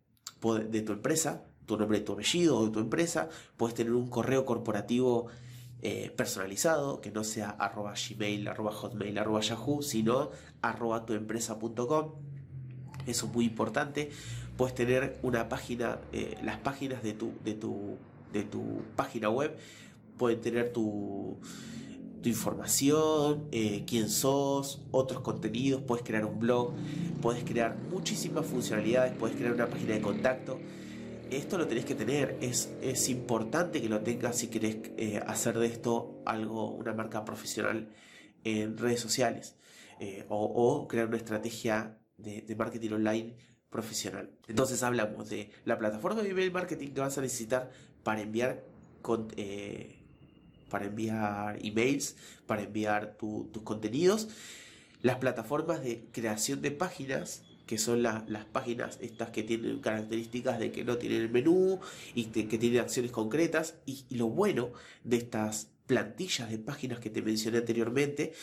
de 0.69 0.81
tu 0.81 0.91
empresa, 0.91 1.47
tu 1.65 1.77
nombre, 1.77 2.01
tu 2.01 2.13
apellido 2.13 2.65
de 2.65 2.71
tu 2.71 2.79
empresa. 2.79 3.29
Puedes 3.55 3.75
tener 3.75 3.93
un 3.93 4.09
correo 4.09 4.45
corporativo 4.45 5.27
eh, 5.81 6.11
personalizado, 6.15 7.01
que 7.01 7.11
no 7.11 7.23
sea 7.23 7.49
arroba 7.49 7.93
gmail, 7.93 8.49
hotmail, 8.49 9.15
yahoo, 9.41 9.81
sino 9.81 10.31
arroba 10.61 11.05
tuempresa.com. 11.05 12.30
Eso 13.07 13.25
es 13.27 13.33
muy 13.33 13.45
importante 13.45 14.09
puedes 14.61 14.75
tener 14.75 15.17
una 15.23 15.49
página, 15.49 15.99
eh, 16.13 16.37
las 16.43 16.59
páginas 16.59 17.01
de 17.01 17.13
tu, 17.13 17.33
de, 17.43 17.55
tu, 17.55 17.97
de 18.31 18.43
tu 18.43 18.83
página 18.95 19.27
web 19.27 19.57
pueden 20.17 20.39
tener 20.39 20.71
tu, 20.71 21.39
información, 22.23 23.47
eh, 23.51 23.83
quién 23.87 24.07
sos, 24.07 24.83
otros 24.91 25.21
contenidos, 25.21 25.81
puedes 25.81 26.05
crear 26.05 26.25
un 26.25 26.37
blog, 26.37 26.73
puedes 27.23 27.43
crear 27.43 27.75
muchísimas 27.89 28.45
funcionalidades, 28.45 29.13
puedes 29.13 29.35
crear 29.35 29.53
una 29.53 29.65
página 29.65 29.95
de 29.95 30.01
contacto. 30.01 30.59
Esto 31.31 31.57
lo 31.57 31.65
tenés 31.65 31.85
que 31.85 31.95
tener, 31.95 32.37
es, 32.39 32.71
es 32.83 33.09
importante 33.09 33.81
que 33.81 33.89
lo 33.89 34.01
tengas 34.01 34.37
si 34.37 34.49
querés 34.49 34.77
eh, 34.97 35.19
hacer 35.25 35.57
de 35.57 35.65
esto 35.65 36.21
algo, 36.27 36.69
una 36.69 36.93
marca 36.93 37.25
profesional 37.25 37.89
en 38.43 38.77
redes 38.77 38.99
sociales 38.99 39.55
o, 40.29 40.87
crear 40.87 41.07
una 41.07 41.17
estrategia 41.17 41.97
de, 42.21 42.55
marketing 42.55 42.91
online 42.91 43.33
profesional. 43.69 44.29
Entonces 44.47 44.83
hablamos 44.83 45.29
de 45.29 45.51
la 45.65 45.77
plataforma 45.77 46.21
de 46.21 46.29
email 46.29 46.51
marketing 46.51 46.89
que 46.89 47.01
vas 47.01 47.17
a 47.17 47.21
necesitar 47.21 47.71
para 48.03 48.21
enviar 48.21 48.63
eh, 49.37 49.97
para 50.69 50.85
enviar 50.85 51.57
emails, 51.65 52.15
para 52.47 52.63
enviar 52.63 53.17
tus 53.17 53.63
contenidos, 53.63 54.29
las 55.01 55.17
plataformas 55.17 55.83
de 55.83 56.05
creación 56.11 56.61
de 56.61 56.71
páginas 56.71 57.43
que 57.71 57.77
son 57.77 58.03
las 58.03 58.45
páginas 58.51 58.97
estas 58.99 59.29
que 59.29 59.43
tienen 59.43 59.79
características 59.79 60.59
de 60.59 60.73
que 60.73 60.83
no 60.83 60.97
tienen 60.97 61.21
el 61.21 61.29
menú 61.29 61.79
y 62.13 62.25
que 62.25 62.57
tienen 62.57 62.81
acciones 62.81 63.11
concretas 63.11 63.75
y, 63.85 64.03
lo 64.09 64.27
bueno 64.27 64.73
de 65.05 65.15
estas 65.15 65.69
plantillas 65.87 66.49
de 66.49 66.57
páginas 66.57 66.99
que 66.99 67.09
te 67.09 67.21
mencioné 67.21 67.59
anteriormente 67.59 68.33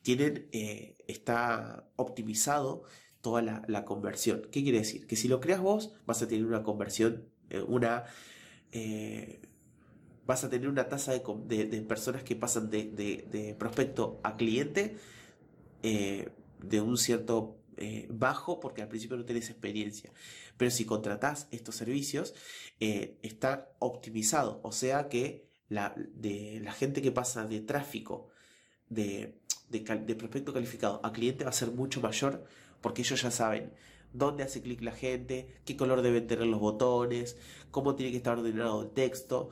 tienen 0.00 0.48
eh, 0.52 0.96
está 1.06 1.84
optimizado 1.96 2.84
toda 3.28 3.42
la, 3.42 3.84
conversión. 3.84 4.42
¿Qué 4.50 4.62
quiere 4.62 4.78
decir? 4.78 5.06
Que 5.06 5.16
si 5.16 5.28
lo 5.28 5.40
creas 5.40 5.60
vos, 5.60 5.92
vas 6.06 6.22
a 6.22 6.28
tener 6.28 6.46
una 6.46 6.62
conversión, 6.62 7.28
eh, 7.50 7.60
una... 7.60 8.04
Eh, 8.72 9.40
vas 10.26 10.44
a 10.44 10.50
tener 10.50 10.68
una 10.68 10.88
tasa 10.88 11.12
de, 11.12 11.84
personas 11.86 12.22
que 12.22 12.36
pasan 12.36 12.70
de, 12.70 13.56
prospecto 13.58 14.20
a 14.22 14.36
cliente 14.36 14.96
eh, 15.82 16.30
de 16.62 16.80
un 16.80 16.96
cierto 16.98 17.56
bajo 18.10 18.58
porque 18.60 18.82
al 18.82 18.88
principio 18.88 19.16
no 19.16 19.24
tenés 19.24 19.50
experiencia. 19.50 20.10
Pero 20.56 20.70
si 20.70 20.84
contratás 20.84 21.48
estos 21.50 21.76
servicios, 21.76 22.34
está 22.78 23.70
optimizado. 23.78 24.60
O 24.64 24.72
sea 24.72 25.08
que 25.08 25.46
la, 25.68 25.94
de, 25.96 26.60
la 26.62 26.72
gente 26.72 27.00
que 27.00 27.12
pasa 27.12 27.46
de 27.46 27.60
tráfico 27.60 28.28
de, 28.88 29.38
de 29.70 30.14
prospecto 30.14 30.52
calificado 30.52 31.00
a 31.04 31.12
cliente 31.12 31.44
va 31.44 31.50
a 31.50 31.54
ser 31.54 31.70
mucho 31.70 32.00
mayor 32.00 32.44
porque 32.80 33.02
ellos 33.02 33.22
ya 33.22 33.30
saben 33.30 33.72
dónde 34.12 34.42
hace 34.42 34.62
clic 34.62 34.80
la 34.82 34.92
gente, 34.92 35.60
qué 35.64 35.76
color 35.76 36.02
deben 36.02 36.26
tener 36.26 36.46
los 36.46 36.60
botones, 36.60 37.36
cómo 37.70 37.94
tiene 37.94 38.10
que 38.10 38.18
estar 38.18 38.38
ordenado 38.38 38.82
el 38.82 38.90
texto. 38.90 39.50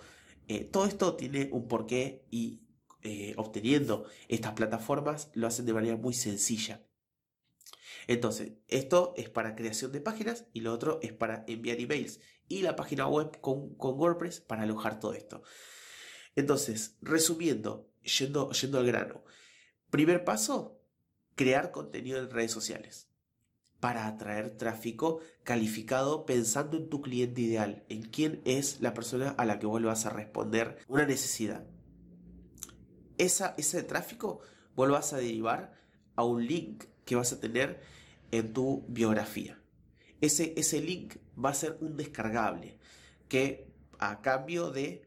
Eh, 0.49 0.65
todo 0.65 0.87
esto 0.87 1.17
tiene 1.17 1.49
un 1.53 1.69
porqué 1.69 2.25
y 2.31 2.63
eh, 3.03 3.35
obteniendo 3.37 4.07
estas 4.29 4.53
plataformas 4.53 5.31
lo 5.35 5.47
hacen 5.47 5.67
de 5.67 5.75
manera 5.75 5.97
muy 5.97 6.15
sencilla. 6.15 6.83
Entonces, 8.09 8.53
esto 8.69 9.15
es 9.17 9.29
para 9.29 9.57
creación 9.57 9.91
de 9.93 10.01
páginas 10.01 10.47
y 10.53 10.61
lo 10.61 10.73
otro 10.73 11.01
es 11.03 11.13
para 11.13 11.45
enviar 11.49 11.81
emails 11.81 12.21
y 12.49 12.63
la 12.63 12.77
página 12.77 13.09
web 13.09 13.41
con, 13.41 13.75
con 13.75 13.99
WordPress 13.99 14.41
para 14.41 14.63
alojar 14.63 15.01
todo 15.01 15.15
esto. 15.15 15.43
Entonces, 16.37 16.97
resumiendo, 17.01 17.91
yendo, 18.03 18.53
yendo 18.53 18.79
al 18.79 18.87
grano. 18.87 19.25
Primer 19.91 20.25
paso, 20.25 20.81
crear 21.35 21.73
contenido 21.73 22.19
en 22.19 22.31
redes 22.31 22.53
sociales 22.53 23.06
para 23.81 24.07
atraer 24.07 24.57
tráfico 24.57 25.21
calificado 25.45 26.27
pensando 26.27 26.77
en 26.77 26.89
tu 26.89 27.03
cliente 27.03 27.43
ideal, 27.43 27.85
en 27.89 28.03
quién 28.03 28.41
es 28.45 28.81
la 28.81 28.95
persona 28.95 29.31
a 29.31 29.45
la 29.45 29.59
que 29.59 29.67
vos 29.67 29.83
vas 29.83 30.07
a 30.07 30.11
responder 30.11 30.79
una 30.89 31.07
necesidad. 31.07 31.65
Esa, 33.19 33.55
ese 33.59 33.83
tráfico 33.83 34.41
vos 34.75 34.89
lo 34.89 34.95
vas 34.95 35.13
a 35.13 35.19
derivar 35.19 35.75
a 36.17 36.25
un 36.25 36.47
link 36.47 36.85
que 37.05 37.17
vas 37.17 37.33
a 37.33 37.41
tener 37.41 37.81
en 38.31 38.53
tu 38.53 38.85
biografía. 38.89 39.61
Ese, 40.21 40.55
ese 40.57 40.81
link 40.81 41.17
va 41.43 41.51
a 41.51 41.55
ser 41.55 41.77
un 41.81 41.97
descargable 41.97 42.79
que 43.29 43.71
a 43.99 44.21
cambio 44.23 44.71
de 44.71 45.03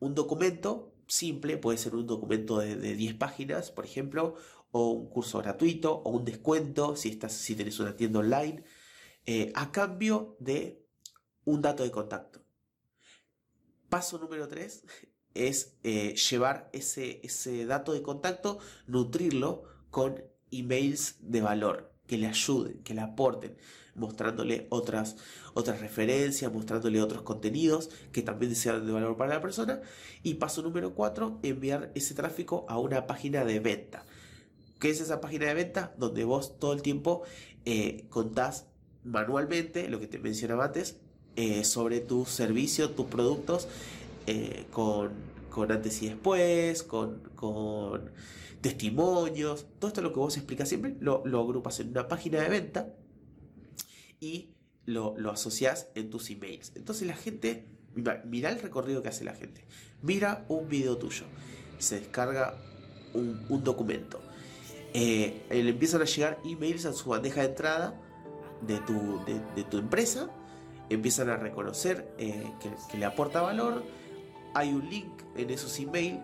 un 0.00 0.14
documento 0.14 0.92
simple, 1.06 1.56
puede 1.56 1.78
ser 1.78 1.94
un 1.94 2.06
documento 2.06 2.58
de, 2.58 2.76
de 2.76 2.94
10 2.94 3.14
páginas, 3.14 3.70
por 3.70 3.84
ejemplo, 3.84 4.36
o 4.70 4.90
un 4.90 5.08
curso 5.08 5.38
gratuito 5.38 5.92
o 5.92 6.10
un 6.10 6.24
descuento 6.24 6.96
si, 6.96 7.08
estás, 7.10 7.32
si 7.32 7.54
tenés 7.54 7.80
una 7.80 7.96
tienda 7.96 8.20
online, 8.20 8.64
eh, 9.26 9.52
a 9.54 9.70
cambio 9.72 10.36
de 10.40 10.84
un 11.44 11.62
dato 11.62 11.82
de 11.82 11.90
contacto. 11.90 12.40
Paso 13.88 14.18
número 14.18 14.48
3 14.48 14.84
es 15.34 15.78
eh, 15.82 16.14
llevar 16.14 16.68
ese, 16.72 17.20
ese 17.22 17.64
dato 17.64 17.92
de 17.92 18.02
contacto, 18.02 18.58
nutrirlo 18.86 19.64
con 19.90 20.22
emails 20.50 21.16
de 21.20 21.40
valor 21.40 21.92
que 22.06 22.18
le 22.18 22.26
ayuden, 22.26 22.82
que 22.82 22.94
le 22.94 23.02
aporten, 23.02 23.56
mostrándole 23.94 24.66
otras, 24.70 25.16
otras 25.54 25.80
referencias, 25.80 26.52
mostrándole 26.52 27.02
otros 27.02 27.22
contenidos 27.22 27.90
que 28.12 28.22
también 28.22 28.56
sean 28.56 28.86
de 28.86 28.92
valor 28.92 29.16
para 29.16 29.34
la 29.34 29.40
persona. 29.40 29.80
Y 30.22 30.34
paso 30.34 30.62
número 30.62 30.94
4, 30.94 31.40
enviar 31.42 31.92
ese 31.94 32.14
tráfico 32.14 32.64
a 32.68 32.78
una 32.78 33.06
página 33.06 33.44
de 33.44 33.60
venta. 33.60 34.04
¿Qué 34.78 34.90
es 34.90 35.00
esa 35.00 35.20
página 35.20 35.46
de 35.46 35.54
venta? 35.54 35.92
Donde 35.98 36.24
vos 36.24 36.58
todo 36.58 36.72
el 36.72 36.82
tiempo 36.82 37.22
eh, 37.64 38.06
contás 38.10 38.66
manualmente 39.04 39.88
lo 39.88 39.98
que 39.98 40.06
te 40.06 40.18
mencionaba 40.18 40.66
antes 40.66 41.00
eh, 41.36 41.64
sobre 41.64 42.00
tu 42.00 42.24
servicio, 42.26 42.90
tus 42.90 43.06
productos, 43.06 43.68
eh, 44.26 44.66
con, 44.70 45.12
antes 45.70 46.02
y 46.02 46.08
después, 46.08 46.84
con, 46.84 47.22
testimonios. 48.60 49.66
Todo 49.80 49.88
esto 49.88 50.00
es 50.00 50.04
lo 50.04 50.12
que 50.12 50.20
vos 50.20 50.36
explicas 50.36 50.68
siempre, 50.68 50.96
lo, 51.00 51.22
agrupas 51.24 51.80
en 51.80 51.88
una 51.88 52.06
página 52.06 52.40
de 52.40 52.48
venta 52.48 52.94
y 54.20 54.50
lo, 54.84 55.14
lo 55.18 55.32
asocias 55.32 55.88
en 55.96 56.10
tus 56.10 56.30
emails. 56.30 56.72
Entonces 56.76 57.08
la 57.08 57.16
gente, 57.16 57.66
mira, 57.94 58.50
el 58.50 58.60
recorrido 58.60 59.02
que 59.02 59.08
hace 59.08 59.24
la 59.24 59.34
gente. 59.34 59.64
Mira 60.02 60.44
un 60.48 60.68
video 60.68 60.98
tuyo, 60.98 61.24
se 61.78 61.98
descarga 61.98 62.56
un 63.14 63.64
documento 63.64 64.20
eh, 64.94 65.46
le 65.50 65.70
empiezan 65.70 66.00
a 66.02 66.04
llegar 66.04 66.38
emails 66.44 66.86
a 66.86 66.92
su 66.92 67.10
bandeja 67.10 67.42
de 67.42 67.48
entrada 67.48 68.00
de 68.62 68.78
tu, 68.78 69.20
de, 69.24 69.64
tu 69.64 69.78
empresa, 69.78 70.30
empiezan 70.88 71.28
a 71.28 71.36
reconocer 71.36 72.12
eh, 72.18 72.50
que, 72.60 72.98
le 72.98 73.04
aporta 73.04 73.42
valor, 73.42 73.84
hay 74.54 74.72
un 74.72 74.88
link 74.88 75.12
en 75.36 75.50
esos 75.50 75.78
emails, 75.78 76.20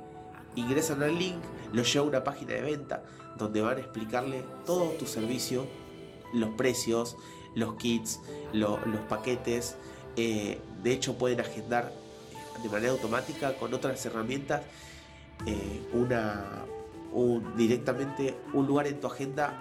ingresan 0.56 1.02
al 1.02 1.18
link, 1.18 1.42
lo 1.72 1.82
lleva 1.82 2.04
a 2.04 2.08
una 2.08 2.24
página 2.24 2.54
de 2.54 2.62
venta 2.62 3.04
donde 3.36 3.60
van 3.60 3.76
a 3.76 3.80
explicarle 3.80 4.44
todo 4.64 4.90
tu 4.92 5.06
servicio, 5.06 5.66
los 6.32 6.50
precios, 6.54 7.16
los 7.54 7.74
kits, 7.74 8.20
los 8.52 8.78
paquetes, 9.08 9.76
eh, 10.16 10.60
de 10.82 10.92
hecho 10.92 11.18
pueden 11.18 11.40
agendar 11.40 11.92
de 12.62 12.68
manera 12.68 12.92
automática 12.92 13.54
con 13.54 13.74
otras 13.74 14.04
herramientas 14.06 14.62
una, 15.92 16.64
directamente 17.56 18.34
un 18.52 18.66
lugar 18.66 18.86
en 18.86 19.00
tu 19.00 19.06
agenda 19.06 19.54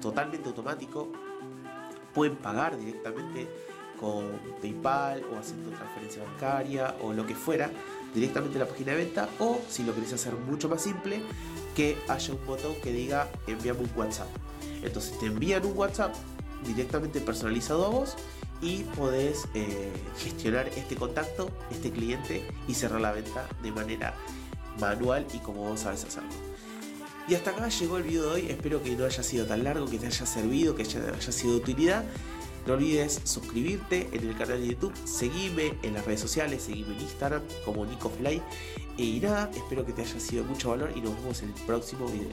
totalmente 0.00 0.48
automático. 0.48 1.08
Pueden 2.14 2.36
pagar 2.36 2.78
directamente 2.78 3.48
con 3.98 4.24
PayPal 4.62 5.24
o 5.32 5.36
haciendo 5.36 5.70
transferencia 5.70 6.22
bancaria 6.22 6.94
o 7.02 7.12
lo 7.12 7.26
que 7.26 7.34
fuera 7.34 7.70
directamente 8.14 8.56
a 8.56 8.60
la 8.60 8.68
página 8.68 8.92
de 8.92 8.98
venta 8.98 9.28
o 9.40 9.60
si 9.68 9.82
lo 9.82 9.94
querés 9.94 10.12
hacer 10.12 10.34
mucho 10.34 10.68
más 10.68 10.82
simple 10.82 11.20
que 11.74 11.98
haya 12.08 12.32
un 12.32 12.46
botón 12.46 12.74
que 12.82 12.92
diga 12.92 13.28
enviame 13.48 13.80
un 13.80 13.90
WhatsApp 13.96 14.28
entonces 14.82 15.18
te 15.18 15.26
envían 15.26 15.64
un 15.66 15.76
WhatsApp 15.76 16.14
directamente 16.64 17.20
personalizado 17.20 17.86
a 17.86 17.88
vos 17.88 18.16
y 18.60 18.84
podés 18.96 19.48
eh, 19.54 19.92
gestionar 20.18 20.68
este 20.68 20.96
contacto, 20.96 21.48
este 21.70 21.90
cliente 21.90 22.44
y 22.66 22.74
cerrar 22.74 23.00
la 23.00 23.12
venta 23.12 23.46
de 23.62 23.70
manera 23.70 24.14
manual 24.80 25.26
y 25.32 25.38
como 25.38 25.68
vos 25.68 25.80
sabes 25.80 26.04
hacerlo. 26.04 26.47
Y 27.28 27.34
hasta 27.34 27.50
acá 27.50 27.68
llegó 27.68 27.98
el 27.98 28.04
video 28.04 28.22
de 28.22 28.28
hoy, 28.28 28.46
espero 28.48 28.82
que 28.82 28.96
no 28.96 29.04
haya 29.04 29.22
sido 29.22 29.44
tan 29.44 29.62
largo, 29.62 29.84
que 29.84 29.98
te 29.98 30.06
haya 30.06 30.24
servido, 30.24 30.74
que 30.74 30.82
haya, 30.82 31.20
sido 31.20 31.52
de 31.52 31.58
utilidad. 31.58 32.04
No 32.66 32.72
olvides 32.72 33.20
suscribirte 33.24 34.08
en 34.12 34.28
el 34.28 34.36
canal 34.36 34.60
de 34.62 34.68
YouTube, 34.68 34.94
seguime 35.04 35.74
en 35.82 35.92
las 35.92 36.06
redes 36.06 36.20
sociales, 36.20 36.62
seguime 36.62 36.94
en 36.96 37.02
Instagram 37.02 37.42
como 37.66 37.84
NicoFly. 37.84 38.40
Y 38.96 39.20
nada, 39.20 39.50
espero 39.54 39.84
que 39.84 39.92
te 39.92 40.02
haya 40.02 40.18
sido 40.18 40.42
de 40.42 40.48
mucho 40.48 40.70
valor 40.70 40.90
y 40.96 41.02
nos 41.02 41.14
vemos 41.16 41.42
en 41.42 41.50
el 41.50 41.54
próximo 41.66 42.06
video. 42.08 42.30